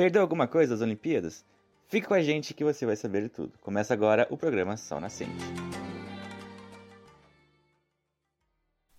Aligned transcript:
Perdeu 0.00 0.22
alguma 0.22 0.48
coisa 0.48 0.72
das 0.72 0.80
Olimpíadas? 0.80 1.44
Fique 1.86 2.06
com 2.06 2.14
a 2.14 2.22
gente 2.22 2.54
que 2.54 2.64
você 2.64 2.86
vai 2.86 2.96
saber 2.96 3.24
de 3.24 3.28
tudo. 3.28 3.52
Começa 3.60 3.92
agora 3.92 4.26
o 4.30 4.36
programa 4.38 4.74
Sol 4.74 4.98
Nascente. 4.98 5.44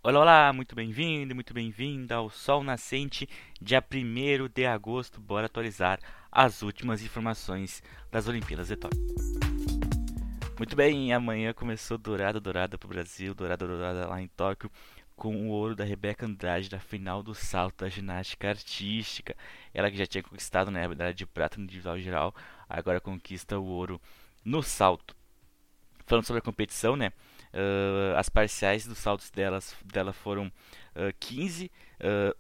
Olá, 0.04 0.20
olá, 0.20 0.54
muito 0.54 0.76
bem-vindo, 0.76 1.34
muito 1.34 1.56
bem-vinda 1.56 2.18
ao 2.18 2.30
Sol 2.30 2.64
Nascente, 2.64 3.28
dia 3.60 3.84
1 3.84 4.48
de 4.54 4.68
agosto. 4.68 5.20
Bora 5.20 5.48
atualizar 5.48 6.00
as 6.32 6.62
últimas 6.62 7.02
informações 7.02 7.82
das 8.12 8.28
Olimpíadas 8.28 8.68
de 8.68 8.76
Tóquio. 8.76 9.02
Muito 10.56 10.76
bem, 10.76 11.12
amanhã 11.12 11.52
começou 11.52 11.98
dourada, 11.98 12.40
dourada 12.40 12.78
para 12.78 12.86
o 12.86 12.90
Brasil, 12.90 13.34
dourada, 13.34 13.66
dourada 13.66 14.08
lá 14.08 14.22
em 14.22 14.28
Tóquio 14.28 14.70
com 15.22 15.36
o 15.36 15.50
ouro 15.50 15.76
da 15.76 15.84
Rebeca 15.84 16.26
Andrade 16.26 16.68
da 16.68 16.80
final 16.80 17.22
do 17.22 17.36
salto 17.36 17.84
da 17.84 17.90
ginástica 17.90 18.50
artística. 18.50 19.36
Ela 19.72 19.92
que 19.92 19.98
já 19.98 20.08
tinha 20.08 20.24
conquistado 20.24 20.72
né, 20.72 20.84
a 20.84 20.90
medalha 20.90 21.14
de 21.14 21.28
prata 21.28 21.60
no 21.60 21.66
individual 21.66 22.00
geral, 22.00 22.34
agora 22.68 23.00
conquista 23.00 23.60
o 23.60 23.64
ouro 23.64 24.02
no 24.44 24.64
salto. 24.64 25.16
Falando 26.08 26.26
sobre 26.26 26.40
a 26.40 26.42
competição, 26.42 26.96
né? 26.96 27.14
Uh, 27.54 28.18
as 28.18 28.30
parciais 28.30 28.88
dos 28.88 28.98
saltos 28.98 29.30
delas, 29.30 29.76
dela 29.86 30.12
foram 30.12 30.48
uh, 30.48 31.14
15, 31.20 31.72
uh, 32.00 32.36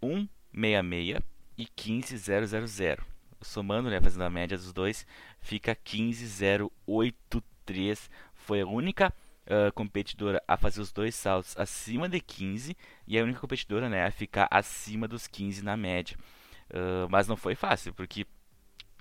166 0.52 1.22
e 1.60 1.68
15000. 1.68 2.98
Somando, 3.42 3.92
né, 3.92 4.02
fazendo 4.02 4.24
a 4.24 4.30
média 4.32 4.58
dos 4.58 4.74
dois, 4.74 5.06
fica 5.40 5.76
15083. 5.76 8.10
Foi 8.34 8.62
a 8.62 8.66
única 8.66 9.14
uh, 9.48 9.72
competidora 9.74 10.42
a 10.48 10.58
fazer 10.58 10.82
os 10.82 10.92
dois 10.92 11.16
saltos 11.16 11.58
acima 11.58 12.10
de 12.10 12.20
15 12.20 12.76
e 13.08 13.20
a 13.20 13.24
única 13.24 13.40
competidora 13.40 13.90
né, 13.90 14.06
a 14.06 14.12
ficar 14.12 14.48
acima 14.52 15.08
dos 15.08 15.28
15 15.28 15.64
na 15.64 15.78
média. 15.78 16.18
Uh, 16.70 17.10
mas 17.10 17.28
não 17.28 17.36
foi 17.36 17.56
fácil, 17.56 17.94
porque 17.94 18.26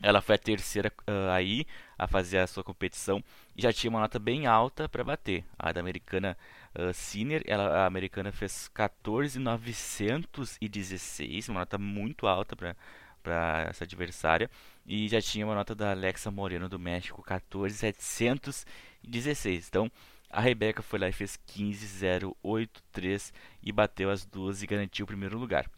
ela 0.03 0.20
foi 0.20 0.34
a 0.34 0.39
terceira 0.39 0.92
uh, 1.03 1.31
aí 1.31 1.65
a 1.98 2.06
fazer 2.06 2.39
a 2.39 2.47
sua 2.47 2.65
competição 2.65 3.23
e 3.56 3.62
já 3.62 3.73
tinha 3.73 3.91
uma 3.91 4.00
nota 4.00 4.19
bem 4.19 4.47
alta 4.47 4.89
para 4.89 5.05
bater. 5.05 5.45
A 5.59 5.73
da 5.73 5.81
americana 5.81 6.37
uh, 6.75 6.93
Senior, 6.95 7.43
ela, 7.47 7.83
a 7.83 7.87
americana 7.87 8.33
fez 8.33 8.69
14,916, 8.69 11.48
uma 11.48 11.61
nota 11.61 11.78
muito 11.78 12.27
alta 12.27 12.56
para 12.56 12.77
para 13.22 13.67
essa 13.69 13.84
adversária 13.84 14.50
e 14.87 15.06
já 15.09 15.20
tinha 15.20 15.47
uma 15.47 15.55
nota 15.55 15.75
da 15.75 15.91
Alexa 15.91 16.31
Moreno 16.31 16.69
do 16.69 16.78
México 16.78 17.22
14,716. 17.22 19.69
Então 19.69 19.91
a 20.31 20.41
Rebeca 20.41 20.83
foi 20.83 20.98
lá 21.00 21.09
e 21.09 21.12
fez 21.12 21.36
15,083 21.47 23.33
e 23.62 23.73
bateu 23.73 24.11
as 24.11 24.25
duas 24.25 24.62
e 24.62 24.67
garantiu 24.67 25.05
o 25.05 25.06
primeiro 25.06 25.37
lugar. 25.37 25.69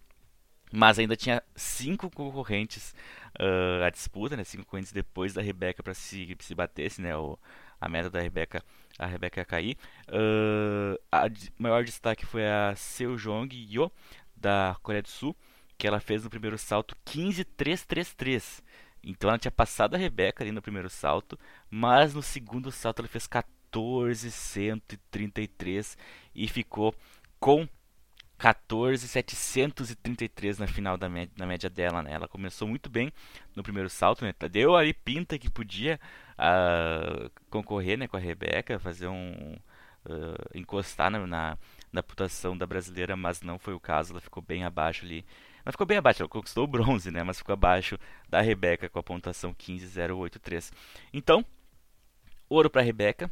Mas 0.70 0.98
ainda 0.98 1.16
tinha 1.16 1.42
cinco 1.54 2.10
concorrentes 2.10 2.94
uh, 3.38 3.84
à 3.84 3.90
disputa, 3.90 4.36
né? 4.36 4.44
Cinco 4.44 4.64
concorrentes 4.64 4.92
depois 4.92 5.34
da 5.34 5.42
Rebeca 5.42 5.82
para 5.82 5.94
se, 5.94 6.36
se 6.40 6.54
batesse, 6.54 7.00
né? 7.02 7.16
O, 7.16 7.38
a 7.80 7.88
meta 7.88 8.08
da 8.08 8.20
Rebeca, 8.20 8.62
a 8.98 9.06
Rebeca 9.06 9.44
cair. 9.44 9.76
Uh, 10.08 10.98
a 11.10 11.24
maior 11.58 11.84
destaque 11.84 12.24
foi 12.24 12.46
a 12.46 12.74
Seojong 12.76 13.54
Yo 13.54 13.90
da 14.34 14.76
Coreia 14.82 15.02
do 15.02 15.08
Sul, 15.08 15.36
que 15.76 15.86
ela 15.86 16.00
fez 16.00 16.24
no 16.24 16.30
primeiro 16.30 16.56
salto 16.56 16.96
15,333. 17.04 18.62
Então 19.04 19.28
ela 19.28 19.38
tinha 19.38 19.52
passado 19.52 19.94
a 19.94 19.98
Rebeca 19.98 20.42
ali 20.42 20.52
no 20.52 20.62
primeiro 20.62 20.88
salto, 20.88 21.38
mas 21.70 22.14
no 22.14 22.22
segundo 22.22 22.70
salto 22.70 23.00
ela 23.00 23.08
fez 23.08 23.26
14 23.26 23.51
14,133 23.72 25.96
e 26.34 26.46
ficou 26.46 26.94
com 27.40 27.66
14,733 28.38 30.58
na 30.58 30.66
final 30.66 30.98
da 30.98 31.08
média, 31.08 31.32
na 31.36 31.46
média 31.46 31.70
dela. 31.70 32.02
Né? 32.02 32.12
Ela 32.12 32.28
começou 32.28 32.68
muito 32.68 32.90
bem 32.90 33.10
no 33.56 33.62
primeiro 33.62 33.88
salto, 33.88 34.22
né? 34.24 34.34
deu 34.50 34.76
ali 34.76 34.92
pinta 34.92 35.38
que 35.38 35.48
podia 35.48 35.98
uh, 36.32 37.30
concorrer 37.48 37.96
né, 37.96 38.06
com 38.06 38.16
a 38.16 38.20
Rebeca, 38.20 38.78
fazer 38.78 39.08
um. 39.08 39.56
Uh, 40.04 40.34
encostar 40.52 41.12
na, 41.12 41.24
na, 41.24 41.56
na 41.92 42.02
pontuação 42.02 42.58
da 42.58 42.66
brasileira, 42.66 43.14
mas 43.14 43.40
não 43.40 43.56
foi 43.56 43.72
o 43.72 43.78
caso, 43.78 44.12
ela 44.12 44.20
ficou 44.20 44.42
bem 44.42 44.64
abaixo 44.64 45.04
ali. 45.04 45.24
Ela 45.64 45.70
ficou 45.70 45.86
bem 45.86 45.96
abaixo, 45.96 46.22
ela 46.22 46.28
conquistou 46.28 46.64
o 46.64 46.66
bronze, 46.66 47.08
né? 47.12 47.22
Mas 47.22 47.38
ficou 47.38 47.52
abaixo 47.52 47.96
da 48.28 48.40
Rebeca 48.40 48.88
com 48.88 48.98
a 48.98 49.02
pontuação 49.02 49.54
15,083. 49.54 50.72
Então, 51.12 51.46
ouro 52.48 52.68
para 52.68 52.82
a 52.82 52.84
Rebeca, 52.84 53.30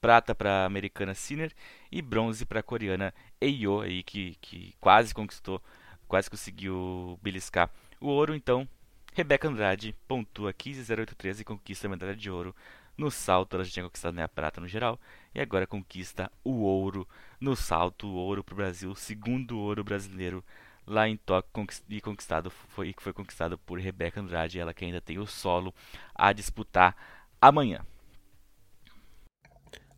prata 0.00 0.34
para 0.34 0.62
a 0.62 0.66
americana 0.66 1.14
Sinner 1.14 1.52
e 1.90 2.00
bronze 2.02 2.44
para 2.44 2.60
a 2.60 2.62
coreana 2.62 3.14
Eyo, 3.40 3.80
aí, 3.80 4.02
que, 4.02 4.36
que 4.40 4.74
quase 4.80 5.14
conquistou, 5.14 5.62
quase 6.06 6.30
conseguiu 6.30 7.18
beliscar 7.22 7.70
o 8.00 8.08
ouro. 8.08 8.34
Então, 8.34 8.68
Rebeca 9.14 9.48
Andrade 9.48 9.94
pontua 10.06 10.52
15,083 10.52 11.40
e 11.40 11.44
conquista 11.44 11.86
a 11.86 11.90
medalha 11.90 12.16
de 12.16 12.30
ouro. 12.30 12.54
No 12.96 13.10
salto, 13.10 13.54
ela 13.54 13.64
já 13.64 13.70
tinha 13.70 13.84
conquistado 13.84 14.14
né, 14.14 14.24
a 14.24 14.28
prata 14.28 14.60
no 14.60 14.66
geral 14.66 14.98
e 15.34 15.40
agora 15.40 15.66
conquista 15.66 16.30
o 16.42 16.62
ouro 16.62 17.06
no 17.40 17.54
salto, 17.54 18.08
o 18.08 18.14
ouro 18.14 18.42
para 18.42 18.54
o 18.54 18.56
Brasil, 18.56 18.94
segundo 18.96 19.58
ouro 19.58 19.84
brasileiro 19.84 20.44
lá 20.88 21.08
em 21.08 21.16
Tóquio 21.16 21.66
e 21.88 22.00
conquistado 22.00 22.50
foi 22.50 22.94
foi 22.98 23.12
conquistado 23.12 23.58
por 23.58 23.78
Rebeca 23.78 24.20
Andrade, 24.20 24.58
ela 24.58 24.74
que 24.74 24.84
ainda 24.84 25.00
tem 25.00 25.18
o 25.18 25.26
solo 25.26 25.72
a 26.14 26.32
disputar 26.32 26.96
amanhã. 27.40 27.84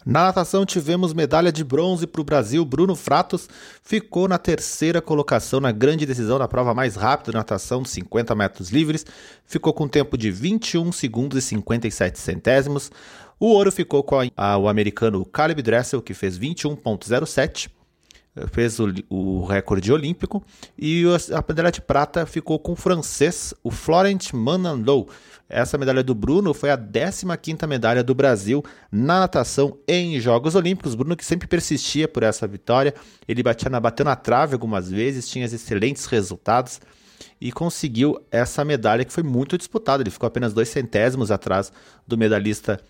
Na 0.04 0.24
natação 0.24 0.64
tivemos 0.64 1.12
medalha 1.12 1.52
de 1.52 1.62
bronze 1.62 2.06
para 2.06 2.20
o 2.20 2.24
Brasil. 2.24 2.64
Bruno 2.64 2.96
Fratos 2.96 3.48
ficou 3.82 4.26
na 4.26 4.38
terceira 4.38 5.02
colocação 5.02 5.60
na 5.60 5.72
grande 5.72 6.06
decisão 6.06 6.38
da 6.38 6.48
prova 6.48 6.72
mais 6.72 6.96
rápida 6.96 7.32
de 7.32 7.36
natação, 7.36 7.84
50 7.84 8.34
metros 8.34 8.70
livres. 8.70 9.04
Ficou 9.44 9.74
com 9.74 9.86
tempo 9.86 10.16
de 10.16 10.30
21 10.30 10.90
segundos 10.92 11.38
e 11.38 11.42
57 11.42 12.18
centésimos. 12.18 12.90
O 13.38 13.48
ouro 13.48 13.70
ficou 13.70 14.02
com 14.02 14.20
a, 14.20 14.26
a, 14.36 14.56
o 14.56 14.68
americano 14.68 15.24
Caleb 15.24 15.62
Dressel, 15.62 16.00
que 16.00 16.14
fez 16.14 16.38
21.07 16.38 17.68
fez 18.52 18.78
o, 18.78 18.92
o, 19.08 19.44
recorde 19.44 19.92
olímpico 19.92 20.42
e 20.78 21.04
a 21.32 21.44
medalha 21.46 21.72
de 21.72 21.80
prata 21.80 22.24
ficou 22.24 22.58
com 22.58 22.72
o 22.72 22.76
francês, 22.76 23.52
o 23.62 23.70
Florent 23.70 24.32
Manandou. 24.32 25.08
Essa 25.48 25.76
medalha 25.76 26.02
do 26.02 26.14
Bruno 26.14 26.54
foi 26.54 26.70
a 26.70 26.78
15ª 26.78 27.66
medalha 27.66 28.04
do 28.04 28.14
Brasil 28.14 28.64
na 28.91 29.20
natação 29.20 29.76
em 29.86 30.20
Jogos 30.20 30.54
Olímpicos. 30.54 30.94
Bruno 30.94 31.16
que 31.16 31.24
sempre 31.24 31.48
persistia 31.48 32.06
por 32.06 32.22
essa 32.22 32.46
vitória, 32.46 32.94
ele 33.26 33.42
batia 33.42 33.68
na, 33.68 33.80
bateu 33.80 34.04
na 34.04 34.14
trave 34.14 34.54
algumas 34.54 34.88
vezes, 34.88 35.28
tinha 35.28 35.44
excelentes 35.44 36.06
resultados 36.06 36.80
e 37.41 37.50
conseguiu 37.50 38.20
essa 38.30 38.64
medalha 38.64 39.04
que 39.04 39.12
foi 39.12 39.24
muito 39.24 39.58
disputada. 39.58 40.02
Ele 40.04 40.10
ficou 40.10 40.28
apenas 40.28 40.52
dois 40.52 40.68
centésimos 40.68 41.32
atrás 41.32 41.72
do 42.06 42.16
medalhista 42.16 42.80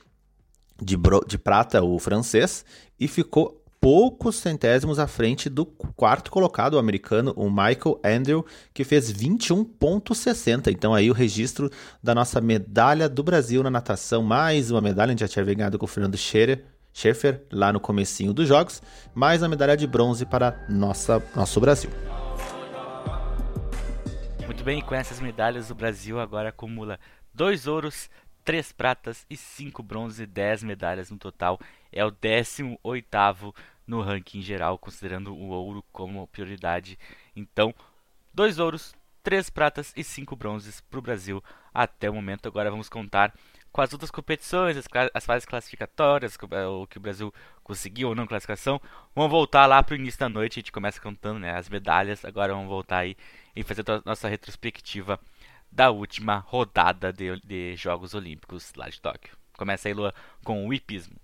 de, 0.80 0.96
de 1.26 1.38
prata, 1.38 1.82
o 1.82 1.98
francês, 1.98 2.64
e 2.98 3.08
ficou 3.08 3.59
poucos 3.80 4.36
centésimos 4.36 4.98
à 4.98 5.06
frente 5.06 5.48
do 5.48 5.64
quarto 5.64 6.30
colocado, 6.30 6.74
o 6.74 6.78
americano, 6.78 7.32
o 7.34 7.48
Michael 7.48 7.98
Andrew, 8.04 8.46
que 8.74 8.84
fez 8.84 9.10
21,60. 9.10 10.70
Então 10.70 10.94
aí 10.94 11.10
o 11.10 11.14
registro 11.14 11.70
da 12.02 12.14
nossa 12.14 12.40
medalha 12.40 13.08
do 13.08 13.22
Brasil 13.22 13.62
na 13.62 13.70
natação, 13.70 14.22
mais 14.22 14.70
uma 14.70 14.82
medalha, 14.82 15.08
a 15.08 15.12
gente 15.12 15.20
já 15.20 15.28
tinha 15.28 15.44
ganhado 15.44 15.78
com 15.78 15.86
o 15.86 15.88
Fernando 15.88 16.16
Scherer, 16.16 16.62
Schaeffer 16.92 17.42
lá 17.50 17.72
no 17.72 17.80
comecinho 17.80 18.34
dos 18.34 18.46
jogos, 18.46 18.82
mais 19.14 19.40
uma 19.40 19.48
medalha 19.48 19.76
de 19.76 19.86
bronze 19.86 20.26
para 20.26 20.66
nossa, 20.68 21.22
nosso 21.34 21.58
Brasil. 21.58 21.90
Muito 24.44 24.62
bem, 24.62 24.82
com 24.82 24.94
essas 24.94 25.20
medalhas 25.20 25.70
o 25.70 25.74
Brasil 25.74 26.20
agora 26.20 26.50
acumula 26.50 26.98
dois 27.32 27.66
ouros, 27.66 28.10
três 28.44 28.72
pratas 28.72 29.24
e 29.30 29.36
cinco 29.36 29.82
bronzes 29.82 30.20
e 30.20 30.26
dez 30.26 30.62
medalhas 30.62 31.10
no 31.10 31.16
total. 31.16 31.58
É 31.92 32.04
o 32.04 32.12
18º 32.12 33.54
no 33.90 34.00
ranking 34.00 34.40
geral, 34.40 34.78
considerando 34.78 35.34
o 35.34 35.48
ouro 35.48 35.84
como 35.92 36.26
prioridade. 36.28 36.96
Então, 37.34 37.74
dois 38.32 38.60
ouros, 38.60 38.94
três 39.20 39.50
pratas 39.50 39.92
e 39.96 40.04
cinco 40.04 40.36
bronzes 40.36 40.80
para 40.80 40.98
o 41.00 41.02
Brasil 41.02 41.42
até 41.74 42.08
o 42.08 42.14
momento. 42.14 42.46
Agora 42.46 42.70
vamos 42.70 42.88
contar 42.88 43.34
com 43.72 43.80
as 43.80 43.92
outras 43.92 44.10
competições, 44.10 44.76
as, 44.76 44.86
as 45.12 45.26
fases 45.26 45.44
classificatórias, 45.44 46.38
é, 46.52 46.66
o 46.66 46.86
que 46.86 46.98
o 46.98 47.00
Brasil 47.00 47.34
conseguiu 47.64 48.10
ou 48.10 48.14
não 48.14 48.28
classificação. 48.28 48.80
Vamos 49.14 49.30
voltar 49.30 49.66
lá 49.66 49.82
para 49.82 49.94
o 49.94 49.96
início 49.96 50.20
da 50.20 50.28
noite, 50.28 50.58
a 50.58 50.60
gente 50.60 50.72
começa 50.72 51.00
contando 51.00 51.40
né, 51.40 51.56
as 51.56 51.68
medalhas. 51.68 52.24
Agora 52.24 52.54
vamos 52.54 52.68
voltar 52.68 52.98
aí 52.98 53.16
e 53.56 53.64
fazer 53.64 53.84
a 53.90 54.02
nossa 54.06 54.28
retrospectiva 54.28 55.18
da 55.70 55.90
última 55.90 56.38
rodada 56.38 57.12
de, 57.12 57.40
de 57.40 57.74
Jogos 57.74 58.14
Olímpicos 58.14 58.72
lá 58.76 58.88
de 58.88 59.00
Tóquio. 59.00 59.36
Começa 59.56 59.88
aí, 59.88 59.94
Lua, 59.94 60.14
com 60.44 60.66
o 60.66 60.72
hipismo. 60.72 61.16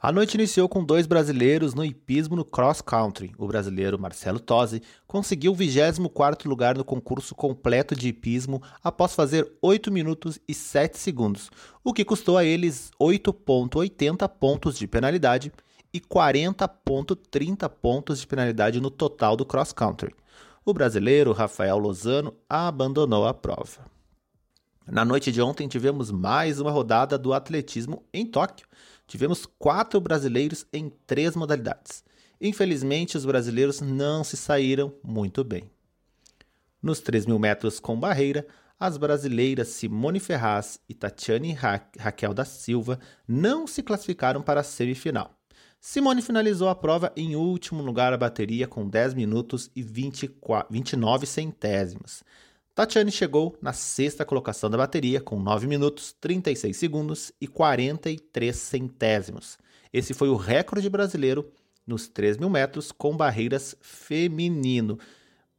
A 0.00 0.12
noite 0.12 0.36
iniciou 0.36 0.68
com 0.68 0.84
dois 0.84 1.08
brasileiros 1.08 1.74
no 1.74 1.84
hipismo 1.84 2.36
no 2.36 2.44
cross 2.44 2.80
country. 2.80 3.34
O 3.36 3.48
brasileiro 3.48 3.98
Marcelo 3.98 4.38
Tosi 4.38 4.80
conseguiu 5.08 5.50
o 5.50 5.56
24º 5.56 6.46
lugar 6.46 6.78
no 6.78 6.84
concurso 6.84 7.34
completo 7.34 7.96
de 7.96 8.06
hipismo 8.06 8.62
após 8.80 9.16
fazer 9.16 9.50
8 9.60 9.90
minutos 9.90 10.38
e 10.46 10.54
7 10.54 10.96
segundos, 10.96 11.50
o 11.82 11.92
que 11.92 12.04
custou 12.04 12.38
a 12.38 12.44
eles 12.44 12.92
8.80 13.00 14.28
pontos 14.28 14.78
de 14.78 14.86
penalidade 14.86 15.50
e 15.92 15.98
40.30 16.00 17.68
pontos 17.68 18.20
de 18.20 18.26
penalidade 18.28 18.80
no 18.80 18.92
total 18.92 19.34
do 19.34 19.44
cross 19.44 19.72
country. 19.72 20.14
o 20.64 20.72
brasileiro 20.72 21.32
Rafael 21.32 21.76
Lozano 21.76 22.34
abandonou 22.48 23.26
a 23.26 23.34
prova. 23.34 23.98
Na 24.86 25.04
noite 25.04 25.32
de 25.32 25.42
ontem 25.42 25.66
tivemos 25.66 26.10
mais 26.10 26.60
uma 26.60 26.70
rodada 26.70 27.18
do 27.18 27.34
atletismo 27.34 28.04
em 28.12 28.24
Tóquio. 28.24 28.66
Tivemos 29.08 29.46
quatro 29.58 30.00
brasileiros 30.00 30.66
em 30.72 30.92
três 31.06 31.34
modalidades. 31.34 32.04
Infelizmente, 32.40 33.16
os 33.16 33.24
brasileiros 33.24 33.80
não 33.80 34.22
se 34.22 34.36
saíram 34.36 34.94
muito 35.02 35.42
bem. 35.42 35.64
Nos 36.80 37.00
3 37.00 37.26
mil 37.26 37.38
metros 37.38 37.80
com 37.80 37.98
barreira, 37.98 38.46
as 38.78 38.96
brasileiras 38.96 39.68
Simone 39.68 40.20
Ferraz 40.20 40.78
e 40.88 40.94
Tatiane 40.94 41.52
Ra 41.52 41.80
Raquel 41.98 42.32
da 42.32 42.44
Silva 42.44 43.00
não 43.26 43.66
se 43.66 43.82
classificaram 43.82 44.40
para 44.40 44.60
a 44.60 44.64
semifinal. 44.64 45.34
Simone 45.80 46.22
finalizou 46.22 46.68
a 46.68 46.74
prova 46.74 47.12
em 47.16 47.34
último 47.34 47.82
lugar 47.82 48.12
a 48.12 48.16
bateria 48.16 48.68
com 48.68 48.86
10 48.86 49.14
minutos 49.14 49.70
e 49.74 49.82
24, 49.82 50.72
29 50.72 51.26
centésimos. 51.26 52.22
Tatiane 52.78 53.10
chegou 53.10 53.58
na 53.60 53.72
sexta 53.72 54.24
colocação 54.24 54.70
da 54.70 54.78
bateria 54.78 55.20
com 55.20 55.40
9 55.40 55.66
minutos, 55.66 56.14
36 56.20 56.76
segundos 56.76 57.32
e 57.40 57.48
43 57.48 58.54
centésimos. 58.54 59.58
Esse 59.92 60.14
foi 60.14 60.28
o 60.28 60.36
recorde 60.36 60.88
brasileiro 60.88 61.50
nos 61.84 62.06
3 62.06 62.36
mil 62.36 62.48
metros 62.48 62.92
com 62.92 63.16
barreiras 63.16 63.74
feminino, 63.80 64.96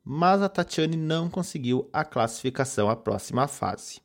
mas 0.02 0.42
a 0.42 0.48
Tatiane 0.48 0.96
não 0.96 1.30
conseguiu 1.30 1.90
a 1.92 2.06
classificação 2.06 2.90
à 2.90 2.96
próxima 2.96 3.50
fase. 3.50 4.00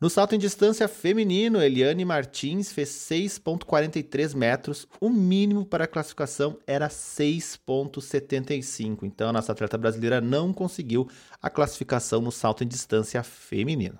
No 0.00 0.08
salto 0.08 0.32
em 0.32 0.38
distância 0.38 0.86
feminino, 0.86 1.60
Eliane 1.60 2.04
Martins 2.04 2.70
fez 2.70 2.90
6,43 2.90 4.32
metros. 4.36 4.86
O 5.00 5.10
mínimo 5.10 5.66
para 5.66 5.86
a 5.86 5.88
classificação 5.88 6.56
era 6.68 6.86
6,75. 6.86 9.02
Então, 9.02 9.28
a 9.28 9.32
nossa 9.32 9.50
atleta 9.50 9.76
brasileira 9.76 10.20
não 10.20 10.52
conseguiu 10.52 11.08
a 11.42 11.50
classificação 11.50 12.20
no 12.20 12.30
salto 12.30 12.62
em 12.62 12.68
distância 12.68 13.24
feminino. 13.24 13.98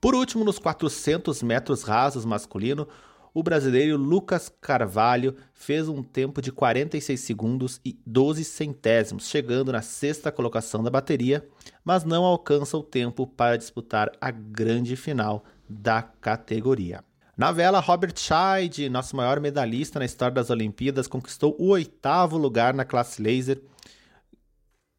Por 0.00 0.16
último, 0.16 0.44
nos 0.44 0.58
400 0.58 1.44
metros 1.44 1.84
rasos 1.84 2.24
masculino, 2.24 2.88
o 3.34 3.42
brasileiro 3.42 3.96
Lucas 3.96 4.52
Carvalho 4.60 5.34
fez 5.54 5.88
um 5.88 6.02
tempo 6.02 6.42
de 6.42 6.52
46 6.52 7.18
segundos 7.18 7.80
e 7.84 7.98
12 8.06 8.44
centésimos, 8.44 9.28
chegando 9.28 9.72
na 9.72 9.80
sexta 9.80 10.30
colocação 10.30 10.82
da 10.82 10.90
bateria, 10.90 11.46
mas 11.84 12.04
não 12.04 12.24
alcança 12.24 12.76
o 12.76 12.82
tempo 12.82 13.26
para 13.26 13.56
disputar 13.56 14.10
a 14.20 14.30
grande 14.30 14.96
final 14.96 15.44
da 15.68 16.02
categoria. 16.02 17.02
Na 17.36 17.50
vela, 17.50 17.80
Robert 17.80 18.14
Scheid, 18.14 18.90
nosso 18.90 19.16
maior 19.16 19.40
medalhista 19.40 19.98
na 19.98 20.04
história 20.04 20.34
das 20.34 20.50
Olimpíadas, 20.50 21.06
conquistou 21.06 21.56
o 21.58 21.68
oitavo 21.68 22.36
lugar 22.36 22.74
na 22.74 22.84
classe 22.84 23.22
laser. 23.22 23.62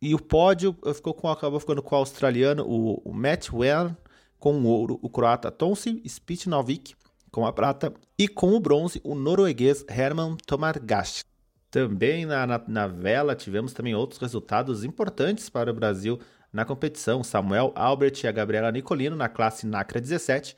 E 0.02 0.16
o 0.16 0.20
pódio 0.20 0.76
ficou 0.96 1.14
com, 1.14 1.30
acabou 1.30 1.60
ficando 1.60 1.84
com 1.84 1.96
o 1.96 2.00
australiano, 2.00 2.66
o, 2.68 2.96
o 3.06 3.14
Matt 3.14 3.54
Well, 3.54 3.96
com 4.40 4.56
o 4.56 4.66
ouro, 4.66 5.00
o 5.02 5.10
croata 5.10 5.52
Tonsi 5.52 6.02
Spitnovic 6.06 6.96
com 7.34 7.48
a 7.48 7.52
prata, 7.52 7.92
e 8.18 8.28
com 8.28 8.54
o 8.54 8.60
bronze, 8.60 9.02
o 9.04 9.16
norueguês 9.16 9.84
Herman 9.90 10.38
Tomargast. 10.46 11.24
Também 11.72 12.28
na, 12.28 12.46
na, 12.46 12.64
na, 12.68 12.88
vela 12.88 13.36
tivemos 13.36 13.74
também 13.74 13.96
outros 13.96 14.22
resultados 14.22 14.84
importantes 14.84 15.50
para 15.50 15.72
o 15.72 15.74
Brasil 15.74 16.20
na 16.54 16.64
competição. 16.64 17.24
Samuel 17.24 17.74
Albert 17.76 18.24
e 18.24 18.28
a 18.28 18.32
Gabriela 18.32 18.72
Nicolino, 18.72 19.16
na 19.16 19.28
classe 19.28 19.66
NACRA 19.66 20.00
17, 20.00 20.56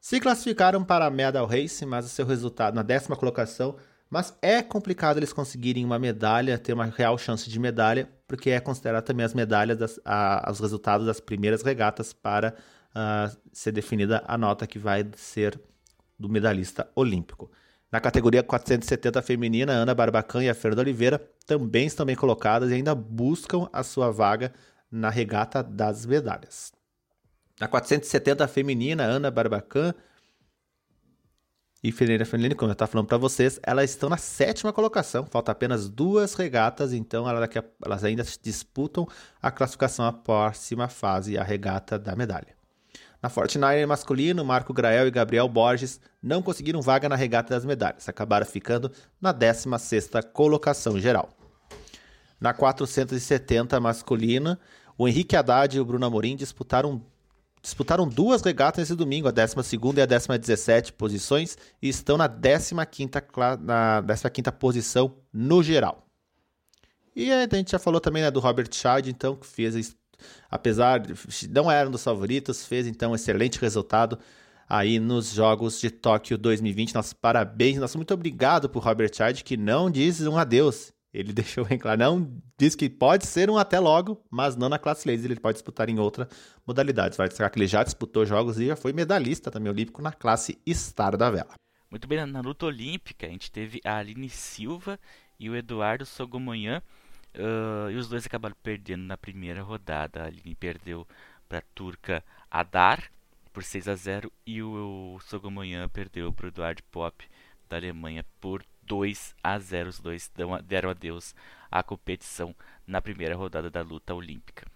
se 0.00 0.18
classificaram 0.18 0.82
para 0.82 1.06
a 1.06 1.10
Medal 1.10 1.46
Race, 1.46 1.86
mas 1.86 2.04
o 2.06 2.08
seu 2.08 2.26
resultado 2.26 2.74
na 2.74 2.82
décima 2.82 3.14
colocação. 3.14 3.76
Mas 4.10 4.36
é 4.42 4.60
complicado 4.60 5.18
eles 5.18 5.32
conseguirem 5.32 5.84
uma 5.84 6.00
medalha, 6.00 6.58
ter 6.58 6.72
uma 6.72 6.86
real 6.86 7.16
chance 7.16 7.48
de 7.48 7.60
medalha, 7.60 8.10
porque 8.26 8.50
é 8.50 8.58
considerado 8.58 9.04
também 9.04 9.24
as 9.24 9.34
medalhas, 9.34 9.78
das, 9.78 10.00
a, 10.04 10.48
os 10.50 10.58
resultados 10.58 11.06
das 11.06 11.20
primeiras 11.20 11.62
regatas 11.62 12.12
para 12.12 12.56
uh, 12.90 13.36
ser 13.52 13.70
definida 13.70 14.24
a 14.26 14.36
nota 14.36 14.66
que 14.66 14.80
vai 14.80 15.08
ser 15.14 15.60
do 16.18 16.28
medalhista 16.28 16.90
olímpico. 16.94 17.50
Na 17.90 18.00
categoria 18.00 18.42
470 18.42 19.22
feminina, 19.22 19.72
Ana 19.72 19.94
Barbacan 19.94 20.42
e 20.42 20.48
a 20.50 20.54
Fernanda 20.54 20.82
Oliveira 20.82 21.18
também 21.46 21.86
estão 21.86 22.04
bem 22.04 22.16
colocadas 22.16 22.70
e 22.70 22.74
ainda 22.74 22.94
buscam 22.94 23.68
a 23.72 23.82
sua 23.82 24.10
vaga 24.10 24.52
na 24.90 25.08
regata 25.08 25.62
das 25.62 26.04
medalhas. 26.04 26.72
Na 27.58 27.66
470 27.66 28.46
feminina, 28.46 29.04
Ana 29.04 29.30
Barbacan 29.30 29.94
e 31.82 31.92
Fernanda 31.92 32.24
Feminina, 32.24 32.54
como 32.54 32.70
eu 32.70 32.72
estava 32.72 32.90
falando 32.90 33.06
para 33.06 33.16
vocês, 33.16 33.60
elas 33.62 33.90
estão 33.90 34.08
na 34.08 34.16
sétima 34.16 34.72
colocação. 34.72 35.24
Falta 35.26 35.52
apenas 35.52 35.88
duas 35.88 36.34
regatas, 36.34 36.92
então 36.92 37.24
elas 37.28 38.04
ainda 38.04 38.24
disputam 38.42 39.06
a 39.40 39.50
classificação 39.50 40.04
à 40.04 40.12
próxima 40.12 40.88
fase, 40.88 41.38
a 41.38 41.42
regata 41.42 41.98
da 41.98 42.14
medalha. 42.14 42.57
Na 43.20 43.28
Fortnite 43.28 43.84
masculino, 43.86 44.44
Marco 44.44 44.72
Grael 44.72 45.08
e 45.08 45.10
Gabriel 45.10 45.48
Borges 45.48 46.00
não 46.22 46.40
conseguiram 46.40 46.80
vaga 46.80 47.08
na 47.08 47.16
regata 47.16 47.52
das 47.52 47.64
medalhas, 47.64 48.08
acabaram 48.08 48.46
ficando 48.46 48.92
na 49.20 49.34
16ª 49.34 50.22
colocação 50.22 51.00
geral. 51.00 51.30
Na 52.40 52.54
470 52.54 53.80
masculina, 53.80 54.58
o 54.96 55.08
Henrique 55.08 55.34
Haddad 55.34 55.76
e 55.76 55.80
o 55.80 55.84
Bruno 55.84 56.06
Amorim 56.06 56.36
disputaram, 56.36 57.02
disputaram 57.60 58.06
duas 58.06 58.40
regatas 58.42 58.82
nesse 58.82 58.94
domingo, 58.94 59.26
a 59.26 59.32
12ª 59.32 59.98
e 59.98 60.00
a 60.00 60.06
17 60.06 60.92
posições, 60.92 61.58
e 61.82 61.88
estão 61.88 62.16
na 62.16 62.28
15ª, 62.28 63.58
na 63.60 64.00
15ª 64.02 64.52
posição 64.52 65.16
no 65.32 65.60
geral. 65.60 66.06
E 67.16 67.32
a 67.32 67.48
gente 67.52 67.72
já 67.72 67.80
falou 67.80 68.00
também 68.00 68.22
né, 68.22 68.30
do 68.30 68.38
Robert 68.38 68.68
Chad, 68.72 69.08
então, 69.08 69.34
que 69.34 69.44
fez 69.44 69.96
apesar 70.50 71.00
de 71.00 71.14
não 71.48 71.70
era 71.70 71.88
um 71.88 71.92
dos 71.92 72.04
favoritos, 72.04 72.66
fez 72.66 72.86
então 72.86 73.12
um 73.12 73.14
excelente 73.14 73.58
resultado 73.60 74.18
aí 74.68 74.98
nos 74.98 75.32
Jogos 75.32 75.80
de 75.80 75.90
Tóquio 75.90 76.36
2020. 76.36 76.94
Nossos 76.94 77.12
parabéns, 77.12 77.78
nosso 77.78 77.96
muito 77.96 78.12
obrigado 78.12 78.68
por 78.68 78.82
Robert 78.82 79.10
Chard, 79.14 79.42
que 79.42 79.56
não 79.56 79.90
diz 79.90 80.20
um 80.20 80.36
adeus. 80.36 80.92
Ele 81.12 81.32
deixou 81.34 81.64
bem 81.64 81.78
claro, 81.78 81.98
não 81.98 82.40
diz 82.58 82.74
que 82.74 82.88
pode 82.88 83.26
ser 83.26 83.48
um 83.48 83.56
até 83.56 83.80
logo, 83.80 84.22
mas 84.30 84.56
não 84.56 84.68
na 84.68 84.78
classe 84.78 85.08
laser, 85.08 85.30
ele 85.30 85.40
pode 85.40 85.54
disputar 85.54 85.88
em 85.88 85.98
outra 85.98 86.28
modalidade. 86.66 87.16
Vai 87.16 87.28
destacar 87.28 87.50
que 87.50 87.58
ele 87.58 87.66
já 87.66 87.82
disputou 87.82 88.26
jogos 88.26 88.58
e 88.58 88.66
já 88.66 88.76
foi 88.76 88.92
medalhista 88.92 89.50
também 89.50 89.72
olímpico 89.72 90.02
na 90.02 90.12
classe 90.12 90.58
Star 90.68 91.16
da 91.16 91.30
Vela. 91.30 91.54
Muito 91.90 92.06
bem, 92.06 92.24
na 92.26 92.40
luta 92.40 92.66
olímpica 92.66 93.26
a 93.26 93.30
gente 93.30 93.50
teve 93.50 93.80
a 93.82 93.96
Aline 93.96 94.28
Silva 94.28 95.00
e 95.40 95.48
o 95.48 95.56
Eduardo 95.56 96.04
Sogomanhã 96.04 96.82
Uh, 97.34 97.90
e 97.90 97.96
os 97.96 98.08
dois 98.08 98.26
acabaram 98.26 98.56
perdendo 98.62 99.02
na 99.04 99.16
primeira 99.16 99.62
rodada. 99.62 100.22
A 100.22 100.26
Aline 100.26 100.54
perdeu 100.54 101.06
para 101.48 101.58
a 101.58 101.64
turca 101.74 102.24
Adar 102.50 103.10
por 103.52 103.62
6 103.62 103.88
a 103.88 103.94
0 103.94 104.32
e 104.46 104.62
o, 104.62 105.14
o 105.16 105.20
Sogomanhã 105.20 105.88
perdeu 105.88 106.32
para 106.32 106.46
o 106.46 106.48
Eduard 106.48 106.82
Pop 106.90 107.24
da 107.68 107.76
Alemanha 107.76 108.24
por 108.40 108.64
2 108.82 109.34
a 109.42 109.58
0. 109.58 109.88
Os 109.88 110.00
dois 110.00 110.30
dão, 110.34 110.60
deram 110.62 110.90
adeus 110.90 111.34
à 111.70 111.82
competição 111.82 112.54
na 112.86 113.00
primeira 113.00 113.36
rodada 113.36 113.70
da 113.70 113.82
luta 113.82 114.14
olímpica. 114.14 114.66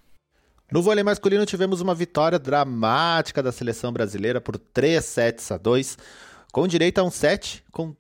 No 0.71 0.83
vôlei 0.83 1.05
masculino 1.05 1.45
tivemos 1.45 1.81
uma 1.81 1.95
vitória 1.95 2.39
dramática 2.39 3.43
da 3.43 3.53
seleção 3.53 3.93
brasileira 3.93 4.41
por 4.41 4.57
3 4.59 5.05
sets 5.05 5.53
a 5.53 5.59
2, 5.59 5.99
com 6.51 6.67
direito 6.67 6.99
a 6.99 7.03
um 7.03 7.11
set 7.11 7.63
com 7.71 7.95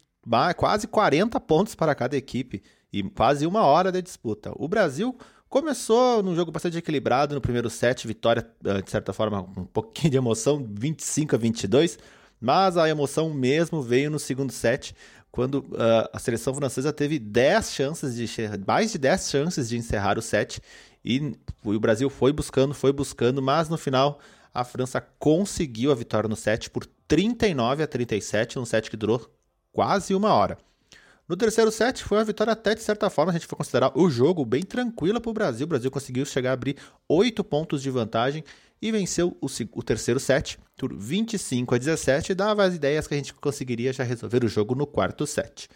quase 0.57 0.87
40 0.87 1.39
pontos 1.41 1.75
para 1.75 1.95
cada 1.95 2.17
equipe 2.17 2.63
e 2.93 3.03
quase 3.03 3.47
uma 3.47 3.63
hora 3.63 3.91
de 3.91 4.03
disputa. 4.03 4.53
O 4.57 4.69
Brasil 4.69 5.17
começou 5.49 6.23
num 6.23 6.35
jogo 6.35 6.51
bastante 6.51 6.77
equilibrado 6.79 7.35
no 7.35 7.41
primeiro 7.41 7.71
set, 7.71 8.07
vitória 8.07 8.47
eh, 8.65 8.83
de 8.83 8.91
certa 8.91 9.13
forma 9.13 9.43
com 9.43 9.61
um 9.63 9.67
pouquinho 9.67 10.11
de 10.11 10.17
emoção, 10.17 10.67
25 10.71 11.35
a 11.35 11.39
22, 11.39 11.99
mas 12.41 12.77
a 12.77 12.89
emoção 12.89 13.33
mesmo 13.33 13.83
veio 13.83 14.11
no 14.11 14.19
segundo 14.19 14.53
set, 14.53 14.95
quando 15.31 15.61
uh, 15.61 16.09
a 16.13 16.19
seleção 16.19 16.55
francesa 16.55 16.93
teve 16.93 17.19
10 17.19 17.73
chances 17.73 18.15
de 18.15 18.27
mais 18.67 18.93
de 18.93 18.99
10 18.99 19.31
chances 19.31 19.69
de 19.69 19.79
encerrar 19.79 20.19
o 20.19 20.23
set 20.23 20.61
e 21.03 21.35
o 21.65 21.81
Brasil 21.81 22.11
foi 22.11 22.33
buscando, 22.33 22.75
foi 22.75 22.93
buscando, 22.93 23.41
mas 23.41 23.69
no 23.69 23.79
final 23.79 24.21
a 24.53 24.63
França 24.63 25.01
conseguiu 25.19 25.91
a 25.91 25.95
vitória 25.95 26.29
no 26.29 26.37
set 26.37 26.69
por 26.69 26.85
39 27.09 27.83
a 27.83 27.87
37, 27.87 28.59
um 28.59 28.67
set 28.67 28.91
que 28.91 28.97
durou 28.97 29.27
quase 29.73 30.15
uma 30.15 30.35
hora. 30.35 30.59
No 31.29 31.37
terceiro 31.37 31.71
set, 31.71 32.03
foi 32.03 32.19
uma 32.19 32.25
vitória 32.25 32.53
até 32.53 32.75
de 32.75 32.83
certa 32.83 33.09
forma, 33.09 33.31
a 33.31 33.35
gente 33.35 33.47
foi 33.47 33.57
considerar 33.57 33.97
o 33.97 34.11
jogo 34.11 34.45
bem 34.45 34.63
tranquila 34.63 35.21
para 35.21 35.31
o 35.31 35.35
Brasil. 35.35 35.65
O 35.65 35.69
Brasil 35.69 35.91
conseguiu 35.91 36.27
chegar 36.27 36.51
a 36.51 36.53
abrir 36.55 36.77
8 37.09 37.45
pontos 37.45 37.81
de 37.83 37.91
vantagem 37.91 38.45
e 38.81 38.91
venceu 38.91 39.37
o, 39.41 39.47
o, 39.47 39.83
terceiro 39.83 40.19
set 40.19 40.59
por 40.77 40.93
25 40.93 41.77
a 41.77 41.79
17 41.79 42.33
e 42.33 42.35
dava 42.35 42.65
as 42.65 42.75
ideias 42.75 43.07
que 43.07 43.15
a 43.15 43.17
gente 43.17 43.33
conseguiria 43.33 43.93
já 43.93 44.03
resolver 44.03 44.45
o 44.45 44.49
jogo 44.49 44.75
no 44.75 44.87
quarto 44.87 45.25
set. 45.25 45.69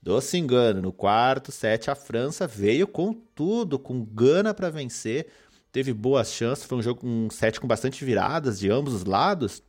Doce 0.00 0.38
engano, 0.38 0.80
no 0.80 0.92
quarto 0.92 1.50
set 1.50 1.90
a 1.90 1.96
França 1.96 2.46
veio 2.46 2.86
com 2.86 3.12
tudo, 3.12 3.78
com 3.78 4.04
gana 4.04 4.54
para 4.54 4.70
vencer, 4.70 5.26
teve 5.72 5.92
boas 5.92 6.30
chances, 6.30 6.64
foi 6.64 6.78
um 6.78 6.82
jogo 6.82 7.00
um 7.04 7.28
set 7.28 7.60
com 7.60 7.66
bastante 7.66 8.04
viradas 8.04 8.60
de 8.60 8.70
ambos 8.70 8.94
os 8.94 9.04
lados. 9.04 9.60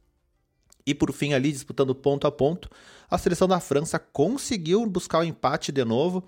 E 0.85 0.93
por 0.93 1.11
fim, 1.11 1.33
ali 1.33 1.51
disputando 1.51 1.95
ponto 1.95 2.27
a 2.27 2.31
ponto, 2.31 2.69
a 3.09 3.17
seleção 3.17 3.47
da 3.47 3.59
França 3.59 3.97
conseguiu 3.97 4.85
buscar 4.85 5.19
o 5.19 5.23
empate 5.23 5.71
de 5.71 5.83
novo, 5.83 6.23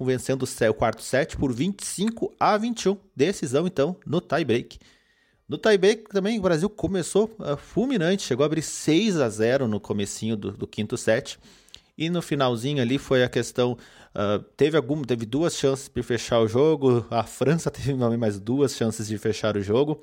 vencendo 0.00 0.44
o 0.44 0.74
quarto 0.74 1.02
set 1.02 1.36
por 1.36 1.52
25 1.52 2.34
a 2.40 2.56
21. 2.56 2.96
Decisão, 3.14 3.66
então, 3.66 3.96
no 4.06 4.20
tie-break. 4.20 4.78
No 5.46 5.58
tie-break 5.58 6.04
também 6.04 6.38
o 6.38 6.42
Brasil 6.42 6.70
começou 6.70 7.24
uh, 7.38 7.56
fulminante, 7.56 8.22
chegou 8.22 8.44
a 8.44 8.46
abrir 8.46 8.62
6 8.62 9.20
a 9.20 9.28
0 9.28 9.68
no 9.68 9.80
comecinho 9.80 10.36
do, 10.36 10.52
do 10.52 10.66
quinto 10.66 10.96
set. 10.96 11.38
E 11.98 12.08
no 12.08 12.22
finalzinho 12.22 12.80
ali 12.80 12.96
foi 12.96 13.22
a 13.22 13.28
questão. 13.28 13.76
Uh, 14.14 14.42
teve 14.56 14.76
algum, 14.76 15.02
teve 15.02 15.26
duas 15.26 15.54
chances 15.56 15.90
de 15.94 16.02
fechar 16.02 16.40
o 16.40 16.48
jogo. 16.48 17.04
A 17.10 17.24
França 17.24 17.68
teve 17.70 17.92
mais 17.94 18.40
duas 18.40 18.74
chances 18.74 19.06
de 19.06 19.18
fechar 19.18 19.56
o 19.56 19.60
jogo. 19.60 20.00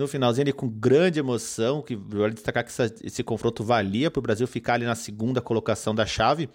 No 0.00 0.08
finalzinho 0.08 0.44
ali, 0.44 0.52
com 0.54 0.66
grande 0.66 1.18
emoção, 1.18 1.82
que 1.82 1.94
vale 1.94 2.32
destacar 2.32 2.64
que 2.64 2.70
essa, 2.70 2.90
esse 3.04 3.22
confronto 3.22 3.62
valia 3.62 4.10
para 4.10 4.18
o 4.18 4.22
Brasil 4.22 4.46
ficar 4.46 4.72
ali 4.72 4.86
na 4.86 4.94
segunda 4.94 5.42
colocação 5.42 5.94
da 5.94 6.06
chave, 6.06 6.48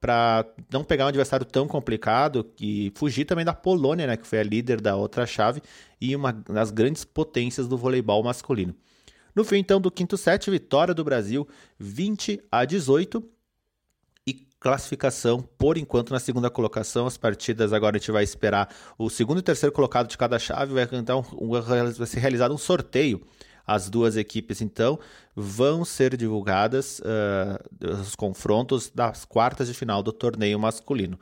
para 0.00 0.46
não 0.72 0.84
pegar 0.84 1.06
um 1.06 1.08
adversário 1.08 1.44
tão 1.44 1.66
complicado 1.66 2.48
e 2.60 2.92
fugir 2.94 3.24
também 3.24 3.44
da 3.44 3.52
Polônia, 3.52 4.06
né, 4.06 4.16
que 4.16 4.24
foi 4.24 4.38
a 4.38 4.44
líder 4.44 4.80
da 4.80 4.94
outra 4.94 5.26
chave 5.26 5.60
e 6.00 6.14
uma 6.14 6.32
das 6.32 6.70
grandes 6.70 7.04
potências 7.04 7.66
do 7.66 7.76
voleibol 7.76 8.22
masculino. 8.22 8.72
No 9.34 9.44
fim, 9.44 9.56
então, 9.56 9.80
do 9.80 9.90
quinto 9.90 10.16
set, 10.16 10.48
vitória 10.48 10.94
do 10.94 11.02
Brasil 11.02 11.48
20 11.80 12.44
a 12.48 12.64
18 12.64 13.20
classificação, 14.64 15.42
por 15.58 15.76
enquanto, 15.76 16.10
na 16.10 16.18
segunda 16.18 16.48
colocação. 16.48 17.06
As 17.06 17.18
partidas 17.18 17.70
agora 17.70 17.96
a 17.96 17.98
gente 17.98 18.10
vai 18.10 18.24
esperar 18.24 18.74
o 18.96 19.10
segundo 19.10 19.40
e 19.40 19.42
terceiro 19.42 19.70
colocado 19.74 20.08
de 20.08 20.16
cada 20.16 20.38
chave. 20.38 20.72
Vai, 20.72 20.88
então, 20.92 21.22
vai 21.98 22.06
ser 22.06 22.20
realizado 22.20 22.54
um 22.54 22.58
sorteio. 22.58 23.20
As 23.66 23.90
duas 23.90 24.16
equipes, 24.16 24.62
então, 24.62 24.98
vão 25.36 25.84
ser 25.84 26.16
divulgadas 26.16 27.00
uh, 27.00 28.00
os 28.00 28.14
confrontos 28.14 28.90
das 28.90 29.26
quartas 29.26 29.68
de 29.68 29.74
final 29.74 30.02
do 30.02 30.12
torneio 30.12 30.58
masculino. 30.58 31.18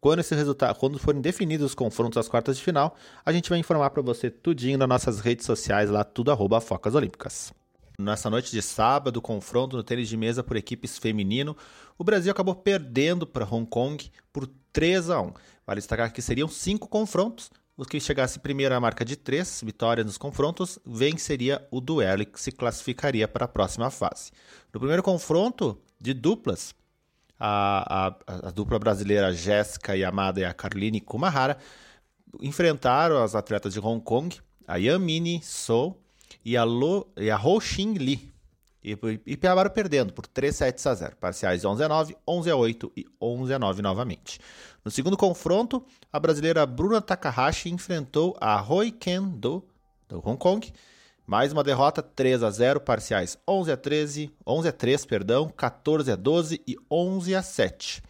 Quando 0.00 0.20
esse 0.20 0.34
resultado, 0.34 0.78
quando 0.78 0.98
forem 0.98 1.20
definidos 1.20 1.66
os 1.66 1.74
confrontos 1.74 2.16
das 2.16 2.28
quartas 2.28 2.56
de 2.56 2.62
final, 2.62 2.96
a 3.24 3.32
gente 3.32 3.48
vai 3.50 3.58
informar 3.58 3.90
para 3.90 4.02
você 4.02 4.30
tudinho 4.30 4.78
nas 4.78 4.88
nossas 4.88 5.20
redes 5.20 5.44
sociais 5.44 5.90
lá, 5.90 6.04
tudo 6.04 6.30
arroba 6.30 6.60
Focas 6.60 6.94
Olímpicas. 6.94 7.52
Nessa 7.98 8.28
noite 8.28 8.50
de 8.50 8.60
sábado, 8.60 9.22
confronto 9.22 9.76
no 9.76 9.82
tênis 9.82 10.08
de 10.08 10.16
mesa 10.18 10.42
por 10.42 10.56
equipes 10.56 10.98
feminino, 10.98 11.56
o 11.96 12.04
Brasil 12.04 12.30
acabou 12.30 12.54
perdendo 12.54 13.26
para 13.26 13.46
Hong 13.46 13.66
Kong 13.66 14.10
por 14.30 14.46
3 14.70 15.08
a 15.08 15.20
1. 15.22 15.32
Vale 15.66 15.80
destacar 15.80 16.12
que 16.12 16.20
seriam 16.20 16.46
cinco 16.46 16.88
confrontos. 16.88 17.50
O 17.74 17.84
que 17.84 18.00
chegasse 18.00 18.38
primeiro 18.38 18.74
à 18.74 18.80
marca 18.80 19.04
de 19.04 19.16
três 19.16 19.62
vitórias 19.62 20.06
nos 20.06 20.16
confrontos 20.16 20.78
venceria 20.84 21.66
o 21.70 21.80
duelo 21.80 22.22
e 22.22 22.28
se 22.34 22.50
classificaria 22.50 23.28
para 23.28 23.44
a 23.44 23.48
próxima 23.48 23.90
fase. 23.90 24.30
No 24.72 24.80
primeiro 24.80 25.02
confronto 25.02 25.78
de 26.00 26.14
duplas, 26.14 26.74
a, 27.38 28.06
a, 28.26 28.48
a 28.48 28.50
dupla 28.50 28.78
brasileira 28.78 29.32
Jéssica 29.32 29.94
Yamada 29.94 30.40
e 30.40 30.44
a 30.44 30.54
Carline 30.54 31.02
Kumahara 31.02 31.58
enfrentaram 32.40 33.22
as 33.22 33.34
atletas 33.34 33.74
de 33.74 33.80
Hong 33.80 34.02
Kong, 34.02 34.34
a 34.66 34.76
Yamini 34.76 35.42
So 35.42 35.98
e 36.46 36.56
a, 36.56 36.62
Lo, 36.62 37.12
e 37.16 37.28
a 37.28 37.36
Ho 37.36 37.58
Xin 37.60 37.94
Li. 37.94 38.32
E, 38.80 38.96
e 39.26 39.34
acabaram 39.34 39.68
perdendo 39.68 40.12
por 40.12 40.28
3 40.28 40.54
sets 40.54 40.86
a 40.86 40.94
0. 40.94 41.16
Parciais 41.16 41.64
11 41.64 41.82
a 41.82 41.88
9, 41.88 42.16
11 42.24 42.50
a 42.50 42.54
8 42.54 42.92
e 42.96 43.04
11 43.20 43.54
a 43.54 43.58
9 43.58 43.82
novamente. 43.82 44.38
No 44.84 44.90
segundo 44.92 45.16
confronto, 45.16 45.84
a 46.12 46.20
brasileira 46.20 46.64
Bruna 46.64 47.00
Takahashi 47.00 47.68
enfrentou 47.68 48.36
a 48.40 48.62
Hoi 48.62 48.92
Ken 48.92 49.24
do, 49.24 49.66
do 50.08 50.22
Hong 50.24 50.38
Kong. 50.38 50.72
Mais 51.26 51.52
uma 51.52 51.64
derrota, 51.64 52.00
3 52.00 52.44
a 52.44 52.50
0, 52.52 52.78
parciais 52.78 53.36
11 53.48 53.72
a 53.72 53.76
13, 53.76 54.30
11 54.46 54.68
a 54.68 54.72
3, 54.72 55.04
perdão, 55.04 55.48
14 55.48 56.12
a 56.12 56.14
12 56.14 56.62
e 56.64 56.76
11 56.88 57.34
a 57.34 57.42
7. 57.42 58.02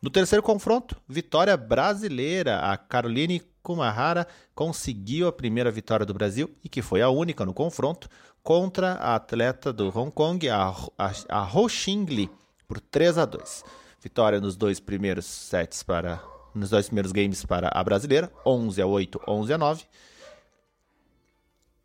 No 0.00 0.08
terceiro 0.08 0.42
confronto, 0.42 0.96
vitória 1.06 1.54
brasileira. 1.58 2.60
A 2.60 2.78
Caroline 2.78 3.42
Kumahara 3.66 4.28
conseguiu 4.54 5.26
a 5.26 5.32
primeira 5.32 5.72
vitória 5.72 6.06
do 6.06 6.14
Brasil 6.14 6.48
e 6.62 6.68
que 6.68 6.80
foi 6.80 7.02
a 7.02 7.10
única 7.10 7.44
no 7.44 7.52
confronto 7.52 8.08
contra 8.40 8.92
a 8.92 9.16
atleta 9.16 9.72
do 9.72 9.88
Hong 9.88 10.12
Kong, 10.12 10.48
a, 10.48 10.72
a, 10.96 11.12
a 11.28 11.52
Ho 11.52 11.68
Xing 11.68 12.04
Li, 12.04 12.30
por 12.68 12.78
3 12.78 13.18
a 13.18 13.24
2. 13.24 13.64
Vitória 14.00 14.40
nos 14.40 14.56
dois 14.56 14.78
primeiros 14.78 15.26
sets 15.26 15.82
para 15.82 16.22
nos 16.54 16.70
dois 16.70 16.86
primeiros 16.86 17.10
games 17.10 17.44
para 17.44 17.68
a 17.74 17.82
brasileira, 17.82 18.30
11 18.46 18.80
a 18.80 18.86
8, 18.86 19.20
11 19.26 19.52
a 19.52 19.58
9. 19.58 19.84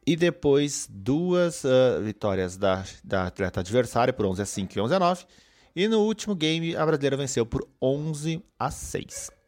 E 0.06 0.16
depois 0.16 0.88
duas 0.88 1.64
uh, 1.64 2.00
vitórias 2.04 2.58
da, 2.58 2.84
da 3.04 3.26
atleta 3.26 3.62
adversária 3.62 4.14
por 4.14 4.28
11 4.28 4.42
a 4.44 4.46
5 4.46 4.78
e 4.78 4.82
11 4.82 4.94
a 4.94 5.00
9. 5.00 5.26
E 5.76 5.88
no 5.88 6.02
último 6.02 6.36
game, 6.36 6.76
a 6.76 6.86
brasileira 6.86 7.18
venceu 7.18 7.44
por 7.44 7.68
11 7.82 8.44
a 8.60 8.70
6. 8.70 9.41